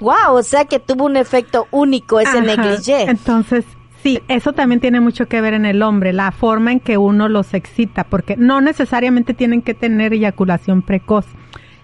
Wow, 0.00 0.34
o 0.34 0.42
sea 0.42 0.64
que 0.66 0.78
tuvo 0.80 1.06
un 1.06 1.16
efecto 1.16 1.66
único 1.70 2.20
ese 2.20 2.40
negligé. 2.42 3.04
Entonces, 3.04 3.64
sí, 4.04 4.20
eso 4.28 4.52
también 4.52 4.80
tiene 4.80 5.00
mucho 5.00 5.26
que 5.26 5.40
ver 5.40 5.54
en 5.54 5.64
el 5.66 5.82
hombre, 5.82 6.12
la 6.12 6.30
forma 6.30 6.70
en 6.70 6.78
que 6.78 6.96
uno 6.98 7.28
los 7.28 7.52
excita, 7.54 8.04
porque 8.04 8.36
no 8.36 8.60
necesariamente 8.60 9.34
tienen 9.34 9.62
que 9.62 9.74
tener 9.74 10.12
eyaculación 10.12 10.82
precoz. 10.82 11.26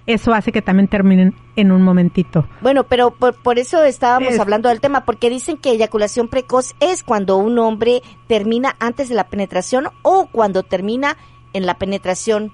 eso 0.06 0.33
hace 0.35 0.50
que 0.52 0.62
también 0.62 0.88
terminen 0.88 1.35
en 1.56 1.70
un 1.72 1.83
momentito. 1.83 2.44
Bueno, 2.62 2.85
pero 2.85 3.11
por, 3.12 3.35
por 3.35 3.59
eso 3.59 3.85
estábamos 3.85 4.33
Es- 4.35 4.40
hablando 4.40 4.68
del 4.68 4.80
tema, 4.80 5.04
porque 5.04 5.30
dicen 5.30 5.56
que 5.56 5.70
eyaculación 5.70 6.28
precoz 6.28 6.74
es 6.80 7.02
cuando 7.04 7.37
un 7.37 7.59
hombre 7.59 8.02
termina 8.26 8.74
antes 8.80 9.09
de 9.09 9.14
la 9.14 9.24
penetración 9.28 9.88
o 10.02 10.26
cuando 10.33 10.62
termina 10.62 11.16
en 11.52 11.64
la 11.66 11.74
penetración 11.74 12.50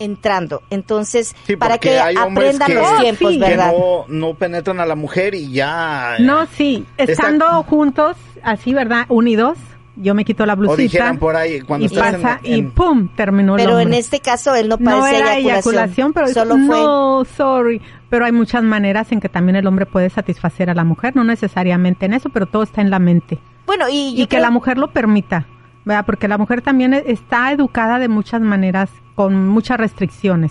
entrando. 0.00 0.62
Entonces, 0.70 1.36
Sí, 1.46 1.54
para 1.56 1.78
que 1.78 2.00
aprendan 2.00 2.66
que- 2.66 2.74
los 2.74 2.88
Oh, 2.90 3.00
tiempos, 3.00 3.32
sí. 3.32 3.38
que 3.38 3.48
¿verdad? 3.50 3.72
no, 3.72 4.04
no 4.08 4.34
penetran 4.34 4.80
a 4.80 4.86
la 4.86 4.96
mujer 4.96 5.34
y 5.36 5.52
ya. 5.52 6.16
No, 6.18 6.46
sí, 6.46 6.84
estando 6.96 7.62
juntos, 7.62 8.16
así, 8.42 8.74
¿verdad? 8.74 9.04
Unidos, 9.08 9.58
yo 9.96 10.14
me 10.14 10.24
quito 10.24 10.46
la 10.46 10.54
O 10.54 10.56
blusita. 10.56 10.82
dijeran 10.82 11.18
por 11.18 11.36
ahí, 11.36 11.60
cuando 11.60 11.84
y 11.84 11.86
estás 11.86 12.14
en- 12.14 12.22
pasa 12.22 12.40
y 12.42 12.62
pum, 12.62 13.08
terminó 13.14 13.56
el 13.56 13.64
Pero 13.64 13.78
en 13.80 13.92
este 13.92 14.20
caso 14.20 14.54
él 14.54 14.68
no 14.68 14.76
no 14.80 14.84
parece 15.00 15.18
era 15.18 15.36
eyaculación, 15.36 15.52
eyaculación, 15.74 16.12
pero 16.14 16.28
solo 16.28 16.54
fue 16.66 16.76
no, 16.76 17.24
sorry, 17.36 17.82
pero 18.08 18.24
hay 18.24 18.32
muchas 18.32 18.62
maneras 18.62 19.12
en 19.12 19.20
que 19.20 19.28
también 19.28 19.56
el 19.56 19.66
hombre 19.66 19.84
puede 19.86 20.08
satisfacer 20.08 20.70
a 20.70 20.74
la 20.74 20.84
mujer, 20.84 21.14
no 21.16 21.22
necesariamente 21.24 22.06
en 22.06 22.14
eso, 22.14 22.30
pero 22.30 22.46
todo 22.46 22.62
está 22.62 22.80
en 22.80 22.90
la 22.90 22.98
mente 22.98 23.38
bueno 23.66 23.84
y, 23.90 24.16
que 24.22 24.26
creo- 24.28 24.42
la 24.42 24.50
mujer 24.50 24.78
lo 24.78 24.88
permita, 24.90 25.46
¿verdad? 25.84 26.04
Porque 26.06 26.26
la 26.28 26.38
mujer 26.38 26.62
también 26.62 26.94
e- 26.94 27.04
está 27.06 27.52
educada 27.52 27.98
de 27.98 28.08
muchas 28.08 28.40
maneras 28.40 28.90
con 29.20 29.48
muchas 29.48 29.76
restricciones. 29.76 30.50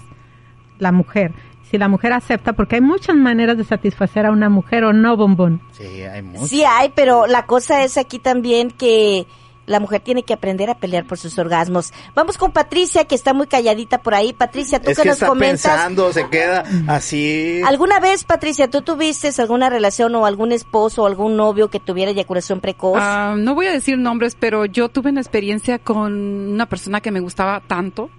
La 0.78 0.92
mujer, 0.92 1.34
si 1.72 1.80
la 1.80 1.88
mujer 1.88 2.14
acepta, 2.14 2.54
porque 2.54 2.76
hay 2.76 2.82
muchas 2.82 3.16
maneras 3.16 3.58
de 3.58 3.64
satisfacer 3.64 4.28
a 4.28 4.32
una 4.32 4.48
mujer 4.48 4.84
o 4.84 4.94
no, 4.94 5.18
bombón. 5.18 5.60
Sí, 5.72 6.04
hay 6.04 6.22
mucho. 6.22 6.46
Sí 6.46 6.64
hay, 6.64 6.92
pero 6.94 7.26
la 7.26 7.48
cosa 7.48 7.84
es 7.84 7.98
aquí 7.98 8.20
también 8.20 8.70
que 8.70 9.26
la 9.66 9.80
mujer 9.80 10.02
tiene 10.02 10.22
que 10.22 10.36
aprender 10.36 10.70
a 10.70 10.76
pelear 10.76 11.08
por 11.08 11.18
sus 11.18 11.40
orgasmos. 11.40 11.94
Vamos 12.14 12.38
con 12.38 12.52
Patricia, 12.52 13.06
que 13.06 13.16
está 13.16 13.34
muy 13.34 13.48
calladita 13.48 14.04
por 14.04 14.14
ahí. 14.14 14.34
Patricia, 14.34 14.80
tú 14.80 14.92
es 14.92 14.98
que, 14.98 15.02
que 15.02 15.10
nos 15.10 15.16
está 15.16 15.26
comentas. 15.26 15.72
pensando, 15.72 16.14
se 16.14 16.30
queda 16.30 16.64
así. 16.88 17.64
¿Alguna 17.66 18.00
vez, 18.00 18.24
Patricia, 18.24 18.70
tú 18.70 18.84
tuviste 18.84 19.32
alguna 19.42 19.72
relación 19.72 20.14
o 20.14 20.28
algún 20.28 20.52
esposo 20.52 21.02
o 21.02 21.08
algún 21.08 21.38
novio 21.38 21.72
que 21.72 21.80
tuviera 21.80 22.12
eyaculación 22.12 22.60
precoz? 22.60 23.00
Ah, 23.02 23.34
no 23.36 23.56
voy 23.56 23.66
a 23.66 23.72
decir 23.72 23.98
nombres, 23.98 24.38
pero 24.40 24.66
yo 24.66 24.90
tuve 24.90 25.10
una 25.10 25.22
experiencia 25.22 25.80
con 25.80 26.14
una 26.52 26.68
persona 26.68 27.02
que 27.02 27.10
me 27.10 27.20
gustaba 27.20 27.64
tanto, 27.66 28.12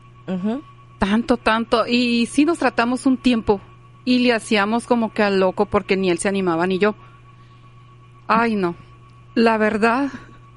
Tanto, 0.99 1.37
tanto, 1.39 1.87
y 1.87 2.27
sí 2.27 2.45
nos 2.45 2.59
tratamos 2.59 3.07
un 3.07 3.17
tiempo 3.17 3.61
y 4.05 4.19
le 4.21 4.33
hacíamos 4.35 4.87
como 4.87 5.13
que 5.13 5.23
al 5.23 5.41
loco 5.41 5.67
porque 5.67 5.97
ni 5.97 6.11
él 6.11 6.19
se 6.19 6.29
animaba 6.29 6.67
ni 6.67 6.79
yo. 6.79 6.95
Ay, 8.27 8.55
no. 8.55 8.75
La 9.35 9.57
verdad, 9.59 10.11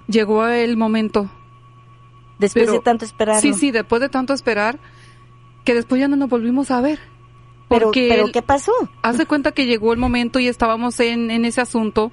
llegó 0.07 0.45
el 0.47 0.75
momento. 0.77 1.29
Después 2.39 2.65
pero- 2.65 2.73
de 2.73 2.79
tanto 2.83 3.05
esperarlo. 3.05 3.41
Sí, 3.41 3.53
sí, 3.53 3.71
después 3.71 4.01
de 4.01 4.09
tanto 4.09 4.33
esperar, 4.33 4.79
que 5.63 5.73
después 5.73 5.99
ya 6.01 6.07
no 6.07 6.15
nos 6.15 6.29
volvimos 6.29 6.71
a 6.71 6.81
ver. 6.81 6.99
Pero, 7.69 7.85
Porque 7.87 8.07
pero 8.09 8.25
él- 8.25 8.31
¿qué 8.33 8.41
pasó? 8.41 8.73
haz 9.01 9.17
de 9.17 9.25
cuenta 9.25 9.51
que 9.53 9.65
llegó 9.65 9.93
el 9.93 9.99
momento 9.99 10.39
y 10.39 10.47
estábamos 10.47 10.99
en, 10.99 11.31
en 11.31 11.45
ese 11.45 11.61
asunto. 11.61 12.11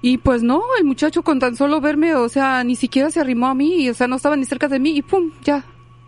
Y 0.00 0.18
pues 0.18 0.42
no, 0.42 0.62
el 0.78 0.84
muchacho 0.84 1.22
con 1.22 1.38
tan 1.38 1.54
solo 1.56 1.80
verme, 1.80 2.14
o 2.14 2.28
sea, 2.28 2.64
ni 2.64 2.74
siquiera 2.76 3.10
se 3.10 3.20
arrimó 3.20 3.46
a 3.48 3.54
mí, 3.54 3.88
o 3.88 3.94
sea, 3.94 4.08
no 4.08 4.16
estaba 4.16 4.36
ni 4.36 4.44
cerca 4.44 4.68
de 4.68 4.78
mí 4.80 4.96
y 4.96 5.02
pum, 5.02 5.30
ya. 5.44 5.64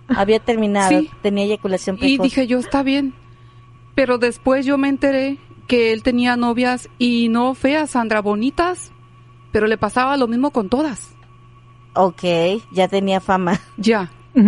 Había 0.08 0.38
terminado, 0.40 0.88
Sí. 0.90 1.10
tenía 1.22 1.44
eyaculación 1.44 1.96
precoz. 1.96 2.12
Y 2.12 2.18
dije 2.18 2.46
yo, 2.46 2.58
está 2.58 2.82
bien. 2.82 3.14
Pero 3.94 4.18
después 4.18 4.66
yo 4.66 4.76
me 4.78 4.88
enteré 4.88 5.38
que 5.66 5.92
él 5.92 6.02
tenía 6.02 6.36
novias 6.36 6.88
y 6.98 7.28
no 7.28 7.54
feas, 7.54 7.90
Sandra, 7.90 8.20
bonitas, 8.20 8.92
pero 9.52 9.66
le 9.66 9.78
pasaba 9.78 10.16
lo 10.16 10.26
mismo 10.28 10.50
con 10.50 10.68
todas. 10.68 11.14
Ok, 11.94 12.22
ya 12.72 12.88
tenía 12.88 13.20
fama. 13.20 13.60
Ya, 13.76 14.10
yo 14.34 14.42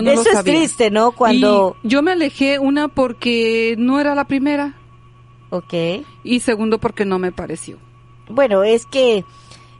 no 0.00 0.10
Eso 0.12 0.22
lo 0.22 0.28
es 0.30 0.32
sabía. 0.32 0.54
triste, 0.54 0.90
¿no? 0.92 1.10
Cuando... 1.12 1.76
Y 1.82 1.88
yo 1.88 2.02
me 2.02 2.12
alejé, 2.12 2.58
una 2.60 2.86
porque 2.88 3.74
no 3.78 3.98
era 4.00 4.14
la 4.14 4.26
primera 4.26 4.76
Ok. 5.50 5.74
y 6.22 6.40
segundo 6.40 6.78
porque 6.78 7.04
no 7.04 7.18
me 7.18 7.32
pareció. 7.32 7.78
Bueno, 8.28 8.62
es 8.62 8.86
que 8.86 9.24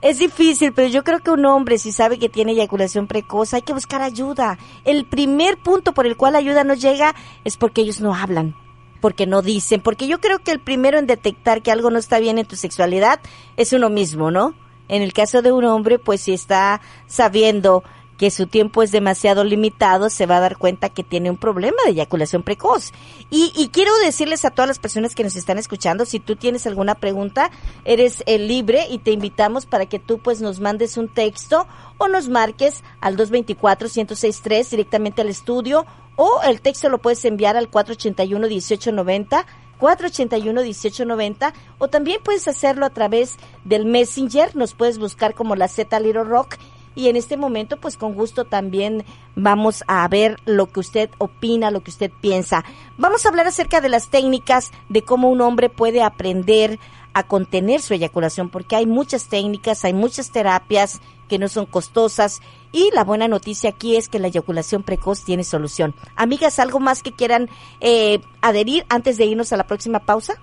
es 0.05 0.19
difícil, 0.19 0.75
pero 0.75 0.87
yo 0.87 1.03
creo 1.03 1.21
que 1.21 1.31
un 1.31 1.47
hombre 1.47 1.79
si 1.79 1.91
sabe 1.91 2.19
que 2.19 2.29
tiene 2.29 2.53
eyaculación 2.53 3.07
precoz 3.07 3.55
hay 3.55 3.63
que 3.63 3.73
buscar 3.73 4.03
ayuda. 4.03 4.59
El 4.85 5.07
primer 5.07 5.57
punto 5.57 5.95
por 5.95 6.07
el 6.07 6.19
cual 6.19 6.37
ayuda 6.37 6.63
no 6.63 6.75
llega 6.75 7.15
es 7.43 7.57
porque 7.57 7.81
ellos 7.81 8.03
no 8.03 8.15
hablan, 8.15 8.55
porque 9.01 9.27
no 9.27 9.41
dicen, 9.41 9.81
porque 9.81 10.07
yo 10.07 10.21
creo 10.21 10.41
que 10.41 10.51
el 10.51 10.61
primero 10.61 10.99
en 10.99 11.07
detectar 11.07 11.63
que 11.63 11.73
algo 11.73 11.91
no 11.91 11.99
está 11.99 12.19
bien 12.19 12.37
en 12.37 12.45
tu 12.45 12.55
sexualidad 12.55 13.19
es 13.57 13.73
uno 13.73 13.89
mismo, 13.89 14.31
¿no? 14.31 14.55
En 14.89 15.01
el 15.01 15.15
caso 15.15 15.41
de 15.41 15.53
un 15.53 15.65
hombre, 15.65 15.99
pues 15.99 16.21
si 16.21 16.35
está 16.35 16.83
sabiendo 17.07 17.83
que 18.25 18.31
su 18.31 18.47
tiempo 18.47 18.83
es 18.83 18.91
demasiado 18.91 19.45
limitado, 19.45 20.09
se 20.09 20.25
va 20.25 20.39
a 20.39 20.41
dar 20.41 20.57
cuenta 20.57 20.89
que 20.89 21.05
tiene 21.05 21.29
un 21.29 21.37
problema 21.37 21.77
de 21.85 21.91
eyaculación 21.91 22.43
precoz. 22.43 22.91
Y, 23.29 23.53
y 23.55 23.69
quiero 23.69 23.95
decirles 23.99 24.47
a 24.47 24.51
todas 24.51 24.67
las 24.67 24.79
personas 24.79 25.15
que 25.15 25.25
nos 25.25 25.37
están 25.37 25.59
escuchando, 25.59 26.07
si 26.07 26.21
tú 26.21 26.35
tienes 26.35 26.67
alguna 26.67 26.95
pregunta, 26.95 27.51
eres 27.85 28.23
eh, 28.25 28.39
libre 28.39 28.87
y 28.89 28.97
te 28.97 29.11
invitamos 29.11 29.67
para 29.67 29.85
que 29.85 29.99
tú 29.99 30.21
pues 30.21 30.41
nos 30.41 30.59
mandes 30.59 30.97
un 30.97 31.09
texto 31.09 31.67
o 31.99 32.09
nos 32.09 32.31
marques 32.31 32.83
al 33.03 33.19
224-1063 33.19 34.71
directamente 34.71 35.21
al 35.21 35.29
estudio 35.29 35.85
o 36.17 36.41
el 36.49 36.63
texto 36.63 36.89
lo 36.89 37.03
puedes 37.03 37.23
enviar 37.27 37.59
al 37.59 37.71
481-1890. 37.71 39.45
481-1890 39.81 41.53
o 41.79 41.89
también 41.89 42.21
puedes 42.25 42.49
hacerlo 42.49 42.87
a 42.87 42.91
través 42.91 43.37
del 43.65 43.85
Messenger, 43.85 44.55
nos 44.57 44.73
puedes 44.73 44.99
buscar 44.99 45.35
como 45.35 45.57
la 45.57 45.69
Z 45.69 45.99
Little 46.01 46.25
Rock 46.25 46.57
y 46.95 47.09
en 47.09 47.17
este 47.17 47.37
momento 47.37 47.79
pues 47.79 47.97
con 47.97 48.15
gusto 48.15 48.45
también 48.45 49.05
vamos 49.35 49.85
a 49.87 50.07
ver 50.09 50.37
lo 50.45 50.67
que 50.67 50.81
usted 50.81 51.11
opina, 51.19 51.71
lo 51.71 51.83
que 51.83 51.91
usted 51.91 52.11
piensa. 52.21 52.65
Vamos 52.99 53.25
a 53.25 53.29
hablar 53.29 53.47
acerca 53.47 53.81
de 53.81 53.89
las 53.89 54.09
técnicas 54.09 54.71
de 54.89 55.03
cómo 55.03 55.31
un 55.31 55.41
hombre 55.41 55.69
puede 55.69 56.03
aprender 56.03 56.79
a 57.15 57.23
contener 57.23 57.81
su 57.81 57.95
eyaculación 57.95 58.51
porque 58.51 58.77
hay 58.77 58.87
muchas 58.87 59.29
técnicas, 59.29 59.85
hay 59.85 59.95
muchas 59.95 60.31
terapias 60.31 61.01
que 61.29 61.39
no 61.39 61.49
son 61.49 61.67
costosas 61.67 62.41
y 62.73 62.91
la 62.93 63.05
buena 63.05 63.29
noticia 63.29 63.71
aquí 63.71 63.97
es 63.97 64.09
que 64.09 64.19
la 64.19 64.29
eyaculación 64.29 64.83
precoz 64.83 65.25
tiene 65.25 65.45
solución. 65.45 65.95
Amigas, 66.17 66.59
¿algo 66.59 66.81
más 66.81 67.03
que 67.03 67.13
quieran 67.13 67.49
eh, 67.81 68.21
adherir 68.43 68.85
antes 68.89 69.17
de 69.17 69.27
irnos 69.27 69.53
a 69.53 69.57
la 69.57 69.67
próxima 69.67 70.01
pausa? 70.01 70.35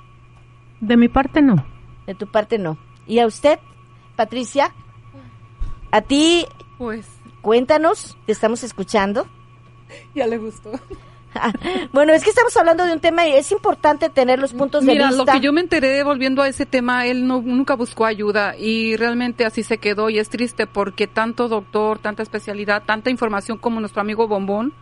De 0.80 0.98
mi 0.98 1.10
parte 1.10 1.42
no. 1.42 1.64
De 2.08 2.16
tu 2.16 2.28
parte 2.28 2.58
no. 2.58 2.78
¿Y 3.06 3.20
a 3.20 3.28
usted, 3.28 3.60
Patricia? 4.16 4.74
A 5.92 6.02
ti, 6.02 6.46
Pues 6.78 7.06
cuéntanos, 7.42 8.18
te 8.26 8.32
estamos 8.32 8.64
escuchando. 8.64 9.28
ya 10.16 10.28
le 10.28 10.38
gustó. 10.38 10.72
bueno, 11.94 12.14
es 12.14 12.24
que 12.24 12.30
estamos 12.30 12.56
hablando 12.58 12.84
de 12.86 12.94
un 12.94 13.00
tema 13.00 13.28
y 13.28 13.32
es 13.34 13.52
importante 13.52 14.10
tener 14.10 14.40
los 14.40 14.54
puntos 14.54 14.86
de 14.86 14.92
Mira, 14.94 15.08
vista. 15.08 15.24
lo 15.26 15.32
que 15.32 15.40
yo 15.40 15.54
me 15.54 15.62
enteré 15.62 16.04
volviendo 16.04 16.42
a 16.42 16.48
ese 16.48 16.66
tema, 16.66 17.06
él 17.08 17.26
no, 17.28 17.42
nunca 17.42 17.76
buscó 17.76 18.06
ayuda 18.06 18.58
y 18.58 18.96
realmente 18.98 19.46
así 19.46 19.64
se 19.64 19.78
quedó 19.78 20.10
y 20.10 20.20
es 20.20 20.30
triste 20.30 20.68
porque 20.68 21.08
tanto 21.08 21.48
doctor, 21.48 22.00
tanta 22.00 22.24
especialidad, 22.24 22.84
tanta 22.86 23.10
información 23.10 23.58
como 23.58 23.80
nuestro 23.80 24.02
amigo 24.02 24.28
Bombón, 24.28 24.74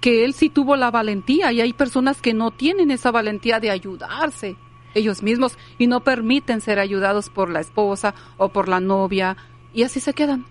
que 0.00 0.24
él 0.24 0.34
sí 0.34 0.50
tuvo 0.50 0.76
la 0.76 0.90
valentía 0.90 1.52
y 1.52 1.60
hay 1.60 1.72
personas 1.72 2.20
que 2.20 2.34
no 2.34 2.50
tienen 2.50 2.90
esa 2.90 3.10
valentía 3.10 3.60
de 3.60 3.70
ayudarse 3.70 4.56
ellos 4.94 5.22
mismos 5.22 5.58
y 5.78 5.86
no 5.88 6.00
permiten 6.04 6.60
ser 6.60 6.78
ayudados 6.78 7.28
por 7.28 7.50
la 7.50 7.60
esposa 7.60 8.14
o 8.36 8.50
por 8.50 8.68
la 8.68 8.78
novia 8.80 9.36
y 9.74 9.82
así 9.82 10.00
se 10.00 10.12
quedan. 10.14 10.46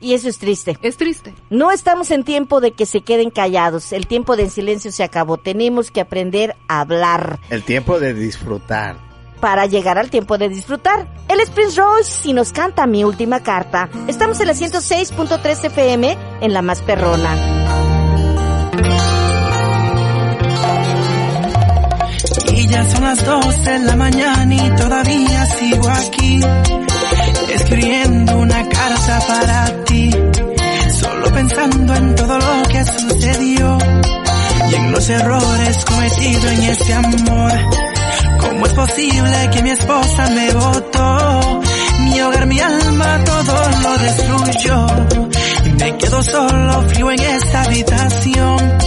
Y 0.00 0.12
eso 0.12 0.28
es 0.28 0.38
triste. 0.38 0.76
Es 0.82 0.98
triste. 0.98 1.34
No 1.48 1.72
estamos 1.72 2.10
en 2.10 2.22
tiempo 2.22 2.60
de 2.60 2.72
que 2.72 2.84
se 2.84 3.00
queden 3.00 3.30
callados. 3.30 3.92
El 3.92 4.06
tiempo 4.06 4.36
de 4.36 4.50
silencio 4.50 4.92
se 4.92 5.02
acabó. 5.02 5.38
Tenemos 5.38 5.90
que 5.90 6.02
aprender 6.02 6.54
a 6.68 6.80
hablar 6.82 7.38
El 7.48 7.62
tiempo 7.62 7.98
de 7.98 8.12
disfrutar. 8.12 8.98
para 9.40 9.64
llegar 9.66 9.96
al 9.98 10.10
tiempo 10.10 10.36
de 10.38 10.48
disfrutar. 10.50 11.08
Él 11.28 11.40
es 11.40 11.48
Prince 11.50 11.80
Royce 11.80 12.28
y 12.28 12.34
nos 12.34 12.52
canta 12.52 12.86
mi 12.86 13.04
última 13.04 13.42
carta. 13.42 13.88
Estamos 14.06 14.38
en 14.40 14.48
la 14.48 14.54
106.3 14.54 15.64
FM 15.64 16.16
en 16.42 16.52
La 16.52 16.60
Más 16.62 16.82
Perrona. 16.82 17.34
Y 22.52 22.66
ya 22.68 22.84
son 22.90 23.02
las 23.04 23.24
12 23.24 23.70
de 23.70 23.78
la 23.80 23.96
mañana 23.96 24.54
y 24.54 24.70
todavía 24.76 25.46
sigo 25.46 25.88
aquí, 25.88 26.40
escribiendo 27.56 28.38
una 28.38 28.68
carta 28.68 29.20
para 29.26 29.84
ti, 29.84 30.10
solo 31.00 31.32
pensando 31.32 31.94
en 31.94 32.14
todo 32.14 32.38
lo 32.38 32.62
que 32.68 32.84
sucedió 32.84 33.78
y 34.70 34.74
en 34.74 34.92
los 34.92 35.08
errores 35.08 35.84
cometidos 35.84 36.52
en 36.52 36.62
este 36.64 36.92
amor. 36.94 37.52
¿Cómo 38.40 38.66
es 38.66 38.72
posible 38.72 39.50
que 39.52 39.62
mi 39.62 39.70
esposa 39.70 40.30
me 40.30 40.52
votó? 40.52 41.60
Mi 42.00 42.20
hogar, 42.20 42.46
mi 42.46 42.60
alma, 42.60 43.24
todo 43.24 43.54
lo 43.82 43.98
destruyó. 43.98 44.86
Me 45.78 45.96
quedo 45.96 46.22
solo, 46.22 46.82
frío 46.88 47.10
en 47.10 47.20
esta 47.20 47.62
habitación. 47.62 48.78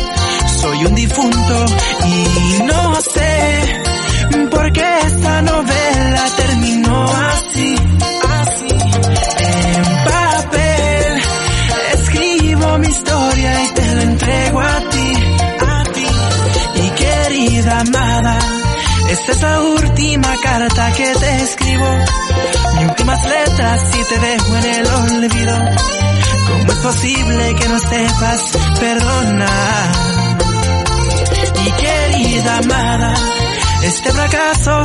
Soy 0.61 0.85
un 0.85 0.95
difunto 0.95 1.65
y 2.05 2.63
no 2.63 2.95
sé 3.01 3.88
y 23.59 24.03
te 24.05 24.19
dejo 24.19 24.55
en 24.55 24.65
el 24.65 24.87
olvido. 24.87 25.57
¿Cómo 26.47 26.71
es 26.71 26.77
posible 26.77 27.55
que 27.59 27.67
no 27.67 27.79
sepas 27.79 28.57
perdonar? 28.79 29.91
Querida 31.77 32.57
amada, 32.57 33.13
este 33.83 34.11
fracaso 34.11 34.83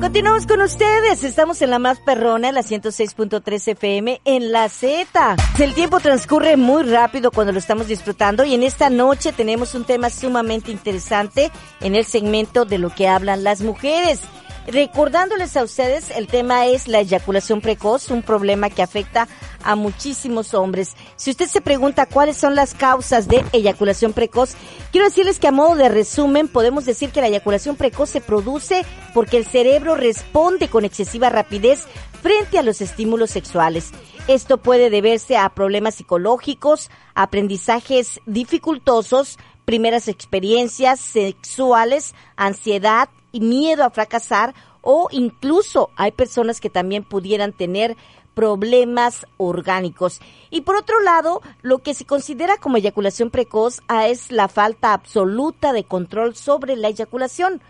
Continuamos 0.00 0.46
con 0.46 0.60
ustedes. 0.62 1.24
Estamos 1.24 1.62
en 1.62 1.70
la 1.70 1.78
más 1.78 2.00
perrona, 2.00 2.52
la 2.52 2.62
106.3 2.62 3.68
FM, 3.68 4.20
en 4.24 4.50
la 4.50 4.68
Z. 4.68 5.36
El 5.60 5.74
tiempo 5.74 6.00
transcurre 6.00 6.56
muy 6.56 6.82
rápido 6.82 7.30
cuando 7.30 7.52
lo 7.52 7.58
estamos 7.58 7.86
disfrutando 7.86 8.44
y 8.44 8.54
en 8.54 8.62
esta 8.62 8.90
noche 8.90 9.32
tenemos 9.32 9.74
un 9.74 9.84
tema 9.84 10.10
sumamente 10.10 10.72
interesante 10.72 11.50
en 11.80 11.94
el 11.94 12.04
segmento 12.04 12.64
de 12.64 12.78
lo 12.78 12.90
que 12.90 13.08
hablan 13.08 13.44
las 13.44 13.60
mujeres. 13.60 14.20
Recordándoles 14.66 15.56
a 15.56 15.64
ustedes, 15.64 16.10
el 16.12 16.28
tema 16.28 16.66
es 16.66 16.86
la 16.86 17.00
eyaculación 17.00 17.60
precoz, 17.60 18.10
un 18.10 18.22
problema 18.22 18.70
que 18.70 18.82
afecta 18.82 19.26
a 19.64 19.74
muchísimos 19.74 20.54
hombres. 20.54 20.94
Si 21.16 21.30
usted 21.30 21.48
se 21.48 21.60
pregunta 21.60 22.06
cuáles 22.06 22.36
son 22.36 22.54
las 22.54 22.74
causas 22.74 23.26
de 23.26 23.44
eyaculación 23.52 24.12
precoz, 24.12 24.54
quiero 24.92 25.08
decirles 25.08 25.40
que 25.40 25.48
a 25.48 25.52
modo 25.52 25.74
de 25.74 25.88
resumen 25.88 26.46
podemos 26.46 26.84
decir 26.84 27.10
que 27.10 27.20
la 27.20 27.26
eyaculación 27.26 27.74
precoz 27.74 28.10
se 28.10 28.20
produce 28.20 28.84
porque 29.14 29.36
el 29.36 29.46
cerebro 29.46 29.96
responde 29.96 30.68
con 30.68 30.84
excesiva 30.84 31.28
rapidez 31.28 31.86
frente 32.22 32.58
a 32.58 32.62
los 32.62 32.80
estímulos 32.80 33.30
sexuales. 33.30 33.90
Esto 34.28 34.58
puede 34.58 34.88
deberse 34.88 35.36
a 35.36 35.48
problemas 35.48 35.96
psicológicos, 35.96 36.90
aprendizajes 37.14 38.20
dificultosos, 38.26 39.38
primeras 39.64 40.08
experiencias 40.08 41.00
sexuales, 41.00 42.14
ansiedad 42.36 43.08
y 43.32 43.40
miedo 43.40 43.84
a 43.84 43.90
fracasar 43.90 44.54
o 44.82 45.08
incluso 45.10 45.90
hay 45.96 46.12
personas 46.12 46.60
que 46.60 46.70
también 46.70 47.04
pudieran 47.04 47.52
tener 47.52 47.96
problemas 48.34 49.26
orgánicos. 49.36 50.20
Y 50.50 50.62
por 50.62 50.76
otro 50.76 51.00
lado, 51.00 51.42
lo 51.60 51.78
que 51.78 51.94
se 51.94 52.04
considera 52.04 52.56
como 52.56 52.76
eyaculación 52.76 53.30
precoz 53.30 53.80
ah, 53.88 54.08
es 54.08 54.32
la 54.32 54.48
falta 54.48 54.92
absoluta 54.92 55.72
de 55.72 55.84
control 55.84 56.34
sobre 56.34 56.76
la 56.76 56.88
eyaculación. 56.88 57.60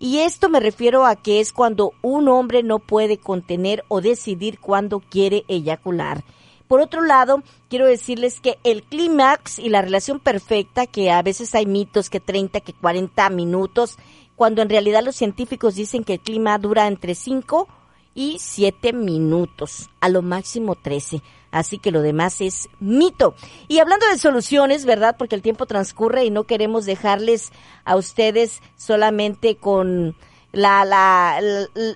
Y 0.00 0.18
esto 0.18 0.48
me 0.48 0.60
refiero 0.60 1.06
a 1.06 1.16
que 1.16 1.40
es 1.40 1.52
cuando 1.52 1.92
un 2.02 2.28
hombre 2.28 2.62
no 2.62 2.78
puede 2.78 3.18
contener 3.18 3.84
o 3.88 4.00
decidir 4.00 4.60
cuándo 4.60 5.00
quiere 5.00 5.44
eyacular. 5.48 6.22
Por 6.68 6.80
otro 6.80 7.02
lado, 7.02 7.42
quiero 7.68 7.86
decirles 7.86 8.40
que 8.40 8.58
el 8.62 8.82
clímax 8.82 9.58
y 9.58 9.70
la 9.70 9.82
relación 9.82 10.20
perfecta, 10.20 10.86
que 10.86 11.10
a 11.10 11.22
veces 11.22 11.54
hay 11.54 11.66
mitos 11.66 12.10
que 12.10 12.20
30, 12.20 12.60
que 12.60 12.74
40 12.74 13.30
minutos, 13.30 13.96
cuando 14.36 14.62
en 14.62 14.68
realidad 14.68 15.02
los 15.02 15.16
científicos 15.16 15.74
dicen 15.74 16.04
que 16.04 16.14
el 16.14 16.20
clima 16.20 16.58
dura 16.58 16.86
entre 16.86 17.14
5 17.14 17.66
y 18.14 18.38
7 18.38 18.92
minutos, 18.92 19.88
a 20.00 20.08
lo 20.08 20.22
máximo 20.22 20.74
13. 20.74 21.22
Así 21.50 21.78
que 21.78 21.90
lo 21.90 22.02
demás 22.02 22.40
es 22.40 22.68
mito. 22.78 23.34
Y 23.68 23.78
hablando 23.78 24.06
de 24.06 24.18
soluciones, 24.18 24.84
¿verdad? 24.84 25.16
Porque 25.18 25.34
el 25.34 25.42
tiempo 25.42 25.66
transcurre 25.66 26.24
y 26.24 26.30
no 26.30 26.44
queremos 26.44 26.84
dejarles 26.84 27.50
a 27.84 27.96
ustedes 27.96 28.60
solamente 28.76 29.56
con 29.56 30.14
la, 30.52 30.84
la, 30.84 31.40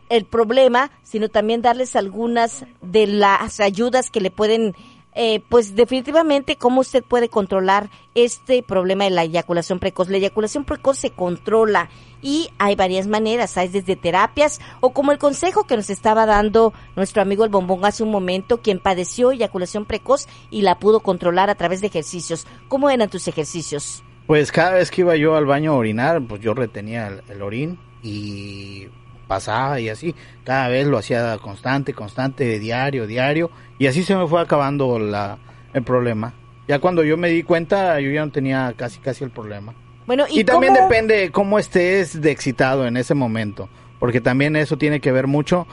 el, 0.08 0.24
problema, 0.24 0.90
sino 1.02 1.28
también 1.28 1.62
darles 1.62 1.96
algunas 1.96 2.64
de 2.80 3.06
las 3.06 3.60
ayudas 3.60 4.10
que 4.10 4.20
le 4.20 4.30
pueden 4.30 4.74
eh, 5.14 5.42
pues 5.50 5.76
definitivamente 5.76 6.56
cómo 6.56 6.80
usted 6.80 7.04
puede 7.04 7.28
controlar 7.28 7.90
este 8.14 8.62
problema 8.62 9.04
de 9.04 9.10
la 9.10 9.24
eyaculación 9.24 9.78
precoz. 9.78 10.08
La 10.08 10.16
eyaculación 10.16 10.64
precoz 10.64 10.98
se 10.98 11.10
controla 11.10 11.90
y 12.22 12.48
hay 12.58 12.76
varias 12.76 13.06
maneras, 13.06 13.58
hay 13.58 13.68
desde 13.68 13.94
terapias 13.94 14.58
o 14.80 14.94
como 14.94 15.12
el 15.12 15.18
consejo 15.18 15.64
que 15.64 15.76
nos 15.76 15.90
estaba 15.90 16.24
dando 16.24 16.72
nuestro 16.96 17.20
amigo 17.20 17.44
el 17.44 17.50
bombón 17.50 17.84
hace 17.84 18.02
un 18.02 18.10
momento, 18.10 18.62
quien 18.62 18.78
padeció 18.78 19.32
eyaculación 19.32 19.84
precoz 19.84 20.26
y 20.50 20.62
la 20.62 20.78
pudo 20.78 21.00
controlar 21.00 21.50
a 21.50 21.56
través 21.56 21.82
de 21.82 21.88
ejercicios. 21.88 22.46
¿Cómo 22.68 22.88
eran 22.88 23.10
tus 23.10 23.28
ejercicios? 23.28 24.02
Pues 24.26 24.50
cada 24.50 24.72
vez 24.72 24.90
que 24.90 25.02
iba 25.02 25.14
yo 25.16 25.36
al 25.36 25.44
baño 25.44 25.72
a 25.72 25.76
orinar, 25.76 26.22
pues 26.26 26.40
yo 26.40 26.54
retenía 26.54 27.20
el 27.28 27.42
orín 27.42 27.78
y 28.02 28.88
pasaba 29.28 29.80
y 29.80 29.88
así. 29.88 30.14
Cada 30.44 30.68
vez 30.68 30.86
lo 30.86 30.98
hacía 30.98 31.38
constante, 31.38 31.94
constante, 31.94 32.58
diario, 32.58 33.06
diario. 33.06 33.50
Y 33.78 33.86
así 33.86 34.02
se 34.02 34.16
me 34.16 34.26
fue 34.26 34.40
acabando 34.40 34.98
la, 34.98 35.38
el 35.72 35.82
problema. 35.82 36.34
Ya 36.68 36.78
cuando 36.78 37.02
yo 37.04 37.16
me 37.16 37.28
di 37.28 37.42
cuenta, 37.42 37.98
yo 38.00 38.10
ya 38.10 38.24
no 38.24 38.30
tenía 38.32 38.72
casi, 38.76 38.98
casi 39.00 39.24
el 39.24 39.30
problema. 39.30 39.74
Bueno, 40.06 40.24
y, 40.30 40.40
Y 40.40 40.44
también 40.44 40.74
cómo- 40.74 40.88
depende 40.88 41.30
cómo 41.30 41.58
estés 41.58 42.20
de 42.20 42.30
excitado 42.30 42.86
en 42.86 42.96
ese 42.96 43.14
momento. 43.14 43.68
Porque 43.98 44.20
también 44.20 44.56
eso 44.56 44.76
tiene 44.76 45.00
que 45.00 45.12
ver 45.12 45.26
mucho 45.28 45.66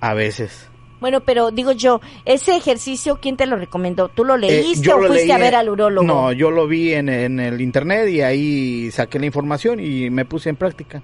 a 0.00 0.14
veces. 0.14 0.68
Bueno, 1.00 1.20
pero 1.20 1.50
digo 1.50 1.72
yo, 1.72 2.00
ese 2.24 2.56
ejercicio, 2.56 3.18
¿quién 3.20 3.36
te 3.36 3.46
lo 3.46 3.56
recomendó? 3.56 4.08
¿Tú 4.08 4.24
lo 4.24 4.34
Eh, 4.36 4.38
leíste 4.40 4.92
o 4.92 4.98
lo 5.00 5.08
fuiste 5.08 5.26
leí 5.26 5.32
a 5.32 5.38
ver 5.38 5.54
al 5.54 5.68
urólogo? 5.70 6.06
No, 6.06 6.32
yo 6.32 6.50
lo 6.50 6.66
vi 6.66 6.92
en, 6.94 7.08
en 7.08 7.40
el 7.40 7.60
internet 7.60 8.08
y 8.08 8.20
ahí 8.20 8.90
saqué 8.90 9.18
la 9.18 9.26
información 9.26 9.80
y 9.80 10.10
me 10.10 10.24
puse 10.24 10.50
en 10.50 10.56
práctica. 10.56 11.02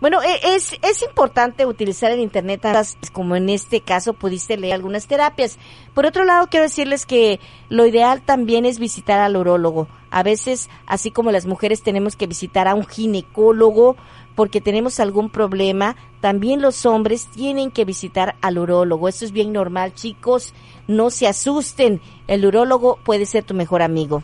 Bueno, 0.00 0.22
e- 0.22 0.54
es, 0.54 0.72
es 0.82 1.02
importante 1.02 1.66
utilizar 1.66 2.10
el 2.10 2.20
Internet, 2.20 2.62
como 3.12 3.36
en 3.36 3.50
este 3.50 3.82
caso 3.82 4.14
pudiste 4.14 4.56
leer 4.56 4.72
algunas 4.72 5.06
terapias. 5.06 5.58
Por 5.92 6.06
otro 6.06 6.24
lado, 6.24 6.46
quiero 6.50 6.64
decirles 6.64 7.04
que 7.04 7.38
lo 7.68 7.84
ideal 7.84 8.22
también 8.22 8.64
es 8.64 8.78
visitar 8.78 9.20
al 9.20 9.36
urólogo. 9.36 9.88
A 10.10 10.22
veces, 10.22 10.68
así 10.86 11.10
como 11.10 11.30
las 11.30 11.46
mujeres 11.46 11.82
tenemos 11.82 12.16
que 12.16 12.26
visitar 12.26 12.66
a 12.68 12.74
un 12.74 12.86
ginecólogo 12.86 13.96
porque 14.34 14.60
tenemos 14.60 15.00
algún 15.00 15.28
problema, 15.30 15.96
también 16.20 16.62
los 16.62 16.86
hombres 16.86 17.26
tienen 17.28 17.70
que 17.70 17.84
visitar 17.84 18.36
al 18.40 18.58
urólogo. 18.58 19.08
Esto 19.08 19.24
es 19.24 19.32
bien 19.32 19.52
normal, 19.52 19.92
chicos. 19.94 20.54
No 20.88 21.10
se 21.10 21.26
asusten. 21.26 22.00
El 22.26 22.46
urólogo 22.46 22.98
puede 23.04 23.26
ser 23.26 23.44
tu 23.44 23.54
mejor 23.54 23.82
amigo. 23.82 24.22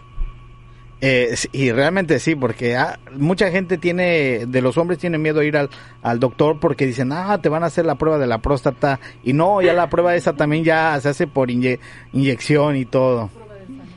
Eh, 1.03 1.35
y 1.53 1.72
realmente 1.72 2.18
sí, 2.18 2.35
porque 2.35 2.75
ah, 2.75 2.99
mucha 3.16 3.51
gente 3.51 3.77
tiene, 3.77 4.46
de 4.46 4.62
los 4.62 4.79
hombres 4.79 4.99
tiene 4.99 5.18
miedo 5.18 5.40
a 5.40 5.44
ir 5.44 5.57
al, 5.57 5.68
al 6.03 6.18
doctor 6.18 6.59
porque 6.59 6.87
dicen, 6.87 7.12
ah, 7.12 7.38
te 7.42 7.51
van 7.51 7.62
a 7.62 7.66
hacer 7.66 7.85
la 7.85 7.96
prueba 7.96 8.18
de 8.18 8.27
la 8.27 8.38
próstata. 8.38 8.99
Y 9.22 9.35
no, 9.35 9.61
ya 9.61 9.75
la 9.75 9.90
prueba 9.90 10.14
esa 10.14 10.33
también 10.33 10.64
ya 10.64 10.99
se 11.01 11.11
hace 11.11 11.27
por 11.27 11.51
inye- 11.51 11.79
inyección 12.14 12.77
y 12.77 12.87
todo. 12.87 13.29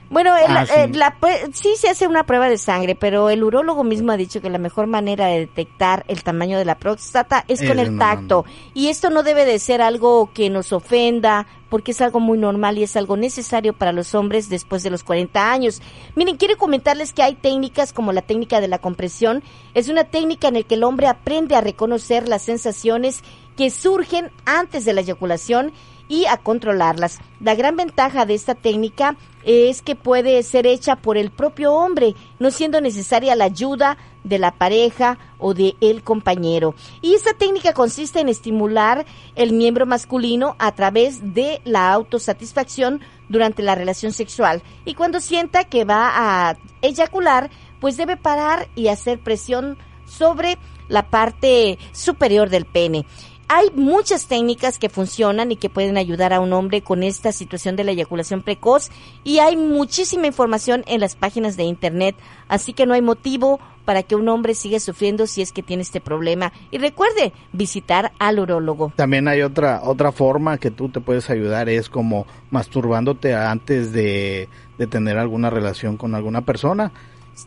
Bueno, 0.10 0.36
el- 0.36 0.46
Ah, 0.58 0.66
sí. 0.66 0.74
eh, 0.76 0.90
la 0.94 1.16
sí 1.54 1.70
se 1.78 1.90
hace 1.90 2.08
una 2.08 2.24
prueba 2.24 2.50
de 2.50 2.58
sangre, 2.58 2.96
pero 2.96 3.30
el 3.30 3.44
urólogo 3.44 3.84
mismo 3.84 4.12
ha 4.12 4.18
dicho 4.18 4.42
que 4.42 4.50
la 4.50 4.58
mejor 4.58 4.88
manera 4.88 5.28
de 5.28 5.40
detectar 5.42 6.04
el 6.08 6.24
tamaño 6.24 6.58
de 6.58 6.66
la 6.66 6.76
próstata 6.80 7.46
es 7.48 7.60
con 7.60 7.78
el 7.80 7.96
normal. 7.96 8.18
tacto. 8.20 8.46
Y 8.74 8.88
esto 8.88 9.10
no 9.12 9.22
debe 9.24 9.46
de 9.46 9.60
ser 9.60 9.82
algo 9.84 10.32
que 10.34 10.50
nos 10.50 10.74
ofenda, 10.74 11.46
porque 11.70 11.92
es 11.92 12.02
algo 12.02 12.20
muy 12.20 12.40
normal 12.40 12.80
y 12.80 12.84
es 12.84 12.96
algo 12.96 13.16
necesario 13.18 13.74
para 13.74 13.92
los 13.92 14.16
hombres 14.16 14.50
después 14.50 14.82
de 14.82 14.90
los 14.90 15.04
40 15.04 15.52
años. 15.52 15.82
Miren, 16.16 16.38
quiero 16.38 16.58
comentarles 16.58 17.14
que 17.14 17.22
hay 17.22 17.36
técnicas 17.36 17.94
como 17.94 18.12
la 18.12 18.24
técnica 18.24 18.60
de 18.62 18.68
la 18.68 18.80
compresión. 18.80 19.44
Es 19.76 19.88
una 19.90 20.06
técnica 20.06 20.48
en 20.48 20.56
la 20.56 20.64
que 20.64 20.74
el 20.74 20.84
hombre 20.84 21.06
aprende 21.06 21.56
a 21.56 21.62
reconocer 21.62 22.28
las 22.28 22.42
sensaciones 22.42 23.22
que 23.56 23.70
surgen 23.70 24.32
antes 24.46 24.86
de 24.86 24.94
la 24.94 25.02
eyaculación 25.02 25.72
y 26.10 26.26
a 26.26 26.36
controlarlas. 26.38 27.20
La 27.40 27.56
gran 27.56 27.78
ventaja 27.78 28.26
de 28.26 28.34
esta 28.34 28.56
técnica 28.56 29.16
es 29.46 29.82
que 29.82 29.96
puede 29.96 30.44
ser 30.44 30.68
hecha 30.68 30.98
por 30.98 31.18
el 31.18 31.32
propio 31.32 31.74
hombre, 31.74 32.16
no 32.40 32.52
siendo 32.52 32.82
necesaria 32.82 33.36
la 33.36 33.46
ayuda 33.46 33.98
de 34.26 34.40
la 34.40 34.52
pareja 34.52 35.18
o 35.38 35.54
de 35.54 35.76
el 35.80 36.04
compañero. 36.04 36.76
Y 37.02 37.14
esta 37.14 37.34
técnica 37.34 37.74
consiste 37.74 38.20
en 38.20 38.28
estimular 38.28 39.06
el 39.36 39.54
miembro 39.54 39.86
masculino 39.86 40.56
a 40.60 40.74
través 40.74 41.34
de 41.34 41.62
la 41.64 41.94
autosatisfacción 41.94 43.00
durante 43.30 43.64
la 43.64 43.76
relación 43.76 44.12
sexual. 44.12 44.62
Y 44.84 44.96
cuando 44.96 45.22
sienta 45.22 45.64
que 45.64 45.86
va 45.86 46.50
a 46.50 46.58
eyacular, 46.82 47.50
pues 47.80 47.96
debe 47.96 48.18
parar 48.18 48.68
y 48.76 48.90
hacer 48.90 49.20
presión 49.20 49.78
sobre 50.06 50.58
la 50.90 51.10
parte 51.10 51.78
superior 51.94 52.50
del 52.50 52.66
pene. 52.66 53.06
Hay 53.52 53.72
muchas 53.74 54.28
técnicas 54.28 54.78
que 54.78 54.90
funcionan 54.90 55.52
y 55.52 55.56
que 55.56 55.70
pueden 55.70 55.98
ayudar 55.98 56.34
a 56.34 56.40
un 56.40 56.54
hombre 56.54 56.84
con 56.84 57.02
esta 57.02 57.32
situación 57.32 57.76
de 57.76 57.84
la 57.84 57.92
eyaculación 57.92 58.44
precoz 58.44 58.90
y 59.24 59.40
hay 59.40 59.58
muchísima 59.58 60.28
información 60.28 60.84
en 60.86 61.00
las 61.02 61.16
páginas 61.16 61.58
de 61.58 61.64
internet, 61.64 62.16
así 62.48 62.74
que 62.74 62.86
no 62.86 62.94
hay 62.94 63.02
motivo 63.02 63.60
para 63.86 64.04
que 64.04 64.16
un 64.16 64.30
hombre 64.30 64.54
siga 64.54 64.80
sufriendo 64.80 65.26
si 65.26 65.42
es 65.42 65.52
que 65.52 65.64
tiene 65.64 65.82
este 65.82 66.00
problema. 66.00 66.54
Y 66.70 66.78
recuerde 66.78 67.34
visitar 67.52 68.12
al 68.20 68.38
urólogo. 68.40 68.94
También 68.96 69.28
hay 69.28 69.42
otra 69.42 69.82
otra 69.84 70.12
forma 70.12 70.60
que 70.60 70.70
tú 70.70 70.90
te 70.90 71.02
puedes 71.02 71.28
ayudar, 71.32 71.70
es 71.70 71.90
como 71.90 72.28
masturbándote 72.52 73.34
antes 73.34 73.92
de, 73.94 74.48
de 74.78 74.86
tener 74.86 75.18
alguna 75.18 75.50
relación 75.50 75.98
con 75.98 76.14
alguna 76.14 76.42
persona. 76.46 76.92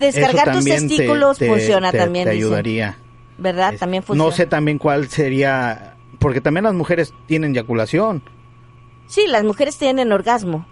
Descargar 0.00 0.52
tus 0.56 0.64
testículos 0.64 1.38
te- 1.38 1.46
funciona 1.48 1.92
te- 1.92 1.98
también. 1.98 2.24
Te 2.24 2.30
ayudaría. 2.32 2.98
¿Verdad? 3.38 3.74
Es- 3.74 3.80
También 3.80 4.02
funciona. 4.02 4.30
No 4.30 4.34
sé 4.36 4.46
también 4.46 4.78
cuál 4.78 5.08
sería, 5.08 5.96
porque 6.18 6.40
también 6.40 6.64
las 6.64 6.74
mujeres 6.74 7.12
tienen 7.26 7.52
eyaculación. 7.52 8.22
Sí, 9.06 9.26
las 9.26 9.44
mujeres 9.44 9.76
tienen 9.78 10.12
orgasmo. 10.12 10.66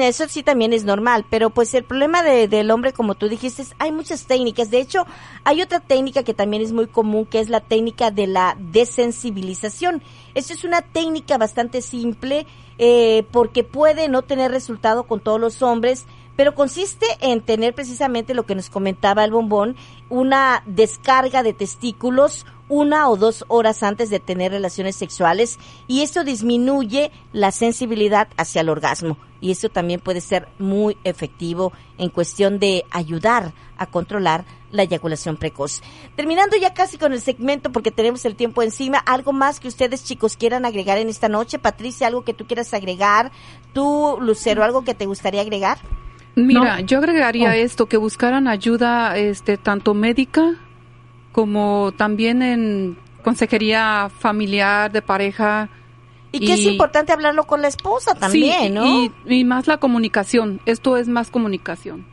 Eso 0.00 0.26
sí 0.28 0.42
también 0.42 0.72
es 0.72 0.82
normal, 0.82 1.24
pero 1.30 1.50
pues 1.50 1.72
el 1.74 1.84
problema 1.84 2.24
de- 2.24 2.48
del 2.48 2.72
hombre, 2.72 2.92
como 2.92 3.14
tú 3.14 3.28
dijiste, 3.28 3.62
es- 3.62 3.74
hay 3.78 3.92
muchas 3.92 4.26
técnicas. 4.26 4.68
De 4.68 4.80
hecho, 4.80 5.06
hay 5.44 5.62
otra 5.62 5.78
técnica 5.78 6.24
que 6.24 6.34
también 6.34 6.60
es 6.60 6.72
muy 6.72 6.88
común, 6.88 7.24
que 7.24 7.38
es 7.38 7.48
la 7.48 7.60
técnica 7.60 8.10
de 8.10 8.26
la 8.26 8.56
desensibilización. 8.58 10.02
Esta 10.34 10.54
es 10.54 10.64
una 10.64 10.82
técnica 10.82 11.38
bastante 11.38 11.82
simple, 11.82 12.46
eh, 12.78 13.24
porque 13.30 13.62
puede 13.62 14.08
no 14.08 14.22
tener 14.22 14.50
resultado 14.50 15.04
con 15.04 15.20
todos 15.20 15.40
los 15.40 15.62
hombres, 15.62 16.04
pero 16.36 16.54
consiste 16.54 17.06
en 17.20 17.40
tener 17.40 17.74
precisamente 17.74 18.34
lo 18.34 18.46
que 18.46 18.54
nos 18.54 18.70
comentaba 18.70 19.24
el 19.24 19.32
bombón, 19.32 19.76
una 20.08 20.62
descarga 20.66 21.42
de 21.42 21.52
testículos 21.52 22.46
una 22.70 23.08
o 23.08 23.16
dos 23.16 23.44
horas 23.48 23.82
antes 23.82 24.08
de 24.10 24.20
tener 24.20 24.52
relaciones 24.52 24.94
sexuales 24.96 25.58
y 25.88 26.02
esto 26.02 26.22
disminuye 26.24 27.10
la 27.32 27.50
sensibilidad 27.50 28.28
hacia 28.36 28.62
el 28.62 28.68
orgasmo 28.68 29.18
y 29.40 29.50
esto 29.50 29.68
también 29.68 30.00
puede 30.00 30.20
ser 30.20 30.48
muy 30.58 30.96
efectivo 31.02 31.72
en 31.98 32.10
cuestión 32.10 32.58
de 32.58 32.84
ayudar 32.90 33.52
a 33.76 33.86
controlar 33.86 34.44
la 34.70 34.84
eyaculación 34.84 35.36
precoz. 35.36 35.82
Terminando 36.14 36.56
ya 36.56 36.72
casi 36.72 36.96
con 36.96 37.12
el 37.12 37.20
segmento 37.20 37.72
porque 37.72 37.90
tenemos 37.90 38.24
el 38.24 38.36
tiempo 38.36 38.62
encima, 38.62 38.98
algo 38.98 39.32
más 39.32 39.58
que 39.58 39.66
ustedes 39.66 40.04
chicos 40.04 40.36
quieran 40.36 40.64
agregar 40.64 40.98
en 40.98 41.08
esta 41.08 41.28
noche, 41.28 41.58
Patricia, 41.58 42.06
algo 42.06 42.22
que 42.22 42.34
tú 42.34 42.46
quieras 42.46 42.72
agregar, 42.72 43.32
tú 43.72 44.16
Lucero, 44.20 44.62
algo 44.62 44.84
que 44.84 44.94
te 44.94 45.06
gustaría 45.06 45.40
agregar? 45.40 45.78
Mira, 46.36 46.78
No. 46.80 46.86
yo 46.86 46.98
agregaría 46.98 47.50
Oh. 47.50 47.52
esto, 47.52 47.86
que 47.86 47.96
buscaran 47.96 48.48
ayuda 48.48 49.16
este, 49.18 49.56
tanto 49.56 49.94
médica 49.94 50.54
como 51.32 51.92
también 51.96 52.42
en 52.42 52.96
consejería 53.22 54.10
familiar, 54.18 54.90
de 54.92 55.02
pareja. 55.02 55.68
Y 56.32 56.40
que 56.46 56.52
es 56.54 56.60
Y- 56.60 56.68
importante 56.68 57.12
hablarlo 57.12 57.44
con 57.44 57.60
la 57.60 57.68
esposa 57.68 58.14
también, 58.14 58.62
Sí, 58.62 58.70
¿no? 58.70 58.86
y, 58.86 59.12
y 59.26 59.44
más 59.44 59.66
la 59.66 59.78
comunicación. 59.78 60.60
Esto 60.64 60.96
es 60.96 61.08
más 61.08 61.30
comunicación. 61.30 62.06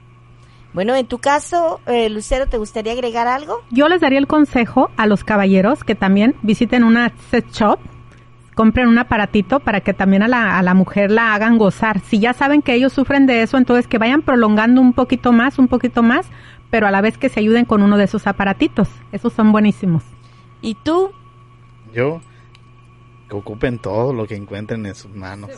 Bueno, 0.74 0.96
en 0.96 1.06
tu 1.08 1.20
caso, 1.20 1.80
eh, 1.88 2.10
Lucero, 2.10 2.48
¿te 2.48 2.58
gustaría 2.58 2.92
agregar 2.94 3.28
algo? 3.28 3.62
Yo 3.72 3.88
les 3.88 4.02
daría 4.02 4.20
el 4.20 4.28
consejo 4.28 4.92
a 4.98 5.08
los 5.08 5.24
caballeros 5.24 5.84
que 5.84 5.96
también 5.96 6.36
visiten 6.42 6.84
una 6.84 7.12
sex 7.32 7.52
shop, 7.54 7.80
compren 8.58 8.88
un 8.88 8.98
aparatito 8.98 9.60
para 9.60 9.82
que 9.82 9.94
también 9.94 10.24
a 10.24 10.28
la, 10.28 10.58
a 10.58 10.64
la 10.64 10.74
mujer 10.74 11.12
la 11.12 11.36
hagan 11.36 11.60
gozar. 11.60 12.00
Si 12.00 12.18
ya 12.18 12.34
saben 12.34 12.64
que 12.64 12.74
ellos 12.74 12.92
sufren 12.92 13.28
de 13.28 13.44
eso, 13.44 13.56
entonces 13.58 13.88
que 13.88 14.00
vayan 14.00 14.24
prolongando 14.24 14.82
un 14.82 14.94
poquito 14.94 15.32
más, 15.32 15.60
un 15.60 15.68
poquito 15.68 16.02
más, 16.02 16.26
pero 16.72 16.88
a 16.88 16.92
la 16.92 17.02
vez 17.02 17.20
que 17.20 17.30
se 17.30 17.40
ayuden 17.40 17.66
con 17.66 17.84
uno 17.84 17.98
de 17.98 18.06
esos 18.06 18.26
aparatitos. 18.26 18.90
Esos 19.12 19.32
son 19.32 19.52
buenísimos. 19.52 20.02
¿Y 20.64 20.74
tú? 20.74 21.12
Yo, 21.94 22.20
que 23.30 23.36
ocupen 23.36 23.78
todo 23.78 24.12
lo 24.12 24.26
que 24.26 24.36
encuentren 24.36 24.88
en 24.88 24.96
sus 24.96 25.14
manos. 25.14 25.52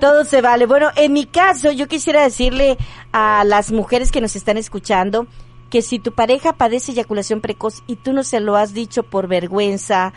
Todo 0.00 0.24
se 0.24 0.42
vale. 0.42 0.66
Bueno, 0.66 0.88
en 0.96 1.12
mi 1.12 1.24
caso, 1.24 1.70
yo 1.70 1.86
quisiera 1.86 2.24
decirle 2.24 2.78
a 3.12 3.44
las 3.44 3.70
mujeres 3.70 4.10
que 4.10 4.20
nos 4.20 4.34
están 4.34 4.56
escuchando 4.56 5.28
que 5.70 5.82
si 5.82 6.00
tu 6.00 6.10
pareja 6.10 6.54
padece 6.54 6.90
eyaculación 6.90 7.40
precoz 7.40 7.84
y 7.86 7.94
tú 7.94 8.12
no 8.12 8.24
se 8.24 8.40
lo 8.40 8.56
has 8.56 8.74
dicho 8.74 9.04
por 9.04 9.28
vergüenza, 9.28 10.12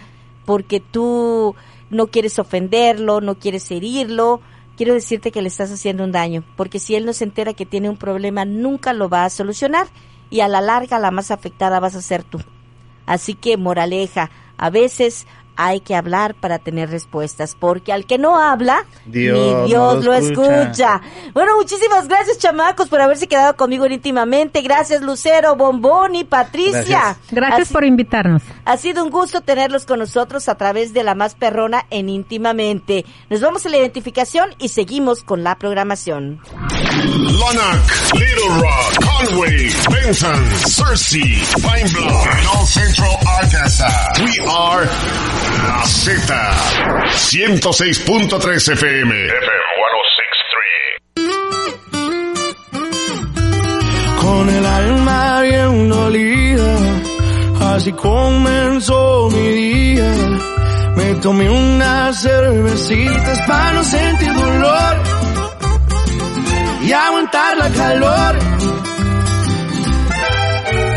porque 0.46 0.80
tú 0.80 1.56
no 1.92 2.08
quieres 2.08 2.40
ofenderlo, 2.40 3.22
no 3.22 3.36
quieres 3.36 3.70
herirlo, 3.70 4.42
quiero 4.76 4.94
decirte 4.94 5.32
que 5.32 5.42
le 5.42 5.48
estás 5.48 5.72
haciendo 5.72 6.04
un 6.04 6.12
daño, 6.12 6.44
porque 6.56 6.80
si 6.80 6.96
él 6.96 7.06
no 7.06 7.14
se 7.14 7.26
entera 7.26 7.54
que 7.54 7.68
tiene 7.68 7.90
un 7.90 7.98
problema, 7.98 8.46
nunca 8.46 8.94
lo 8.94 9.10
va 9.10 9.26
a 9.26 9.30
solucionar 9.30 9.88
y 10.32 10.40
a 10.40 10.48
la 10.48 10.62
larga 10.62 10.98
la 10.98 11.12
más 11.12 11.30
afectada 11.30 11.80
vas 11.80 11.96
a 11.96 12.02
ser 12.02 12.24
tú. 12.24 12.40
Así 13.06 13.36
que, 13.36 13.58
moraleja, 13.58 14.32
a 14.58 14.70
veces 14.70 15.28
hay 15.58 15.82
que 15.82 15.96
hablar 15.96 16.34
para 16.34 16.60
tener 16.60 16.90
respuestas, 16.90 17.56
porque 17.60 17.94
al 17.94 18.06
que 18.06 18.18
no 18.18 18.40
habla, 18.40 18.86
Dios 19.06 19.38
ni 19.38 19.52
no 19.52 19.66
Dios 19.66 20.06
lo 20.06 20.12
lo 20.12 20.14
escucha. 20.14 20.62
escucha. 20.62 21.02
Bueno, 21.34 21.56
muchísimas 21.58 22.08
gracias, 22.08 22.40
chamacos, 22.40 22.90
por 22.90 23.02
haberse 23.02 23.28
quedado 23.28 23.56
conmigo 23.56 23.86
en 23.86 23.92
íntimamente. 23.94 24.62
Gracias, 24.62 25.02
Lucero, 25.02 25.56
Bombón 25.56 26.16
y 26.16 26.24
Patricia. 26.24 27.18
Gracias. 27.30 27.70
Por 27.72 27.84
invitarnos. 27.84 28.42
Ha 28.66 28.78
sido 28.78 29.04
un 29.04 29.10
gusto 29.10 29.42
tenerlos 29.42 29.86
con 29.86 30.00
nosotros 30.00 30.50
a 30.50 30.56
través 30.56 30.94
de 30.94 31.04
la 31.04 31.16
más 31.16 31.36
perrona 31.36 31.86
en 31.90 32.10
íntimamente. 32.10 33.06
Nos 33.30 33.42
vamos 33.42 33.66
a 33.66 33.70
la 33.70 33.78
identificación 33.78 34.56
y 34.60 34.70
seguimos 34.70 35.24
con 35.24 35.44
la 35.44 35.58
programación. 35.58 36.42
Lonac, 36.52 38.14
Little 38.14 38.50
Rock, 38.60 39.06
Conway, 39.06 39.70
Benton, 39.90 40.46
Cersei, 40.68 41.42
Pine 41.56 41.90
Bluff, 41.92 42.26
North 42.44 42.68
Central 42.68 43.18
Arkansas. 43.40 44.20
We 44.20 44.38
are 44.48 44.86
La 45.68 45.86
Z. 45.86 46.34
106.3 47.14 48.72
FM. 48.74 48.92
FM 48.92 49.14
1063. 49.14 49.42
con 54.22 54.50
el 54.50 54.66
alma 54.66 55.42
bien 55.42 55.90
dolida. 55.90 56.31
Así 57.74 57.94
comenzó 57.94 59.30
mi 59.32 59.48
día. 59.48 60.14
Me 60.98 61.16
tomé 61.16 61.50
unas 61.50 62.22
cervecitas 62.22 63.40
para 63.48 63.72
no 63.74 63.84
sentir 63.84 64.34
dolor 64.34 64.96
y 66.84 66.92
aguantar 66.92 67.58
la 67.58 67.70
calor. 67.70 68.36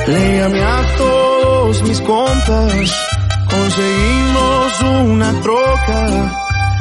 Le 0.09 0.39
llamé 0.39 0.63
a 0.63 0.97
todos 0.99 1.83
mis 1.85 2.01
compas, 2.01 3.07
conseguimos 3.49 4.83
una 4.83 5.33
troca, 5.43 6.07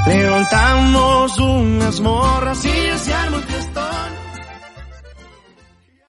levantamos 0.07 1.37
unas 1.37 1.99
morras 2.01 2.65
y 2.65 2.97
se 2.97 3.13
armó 3.13 3.37
el. 3.37 3.62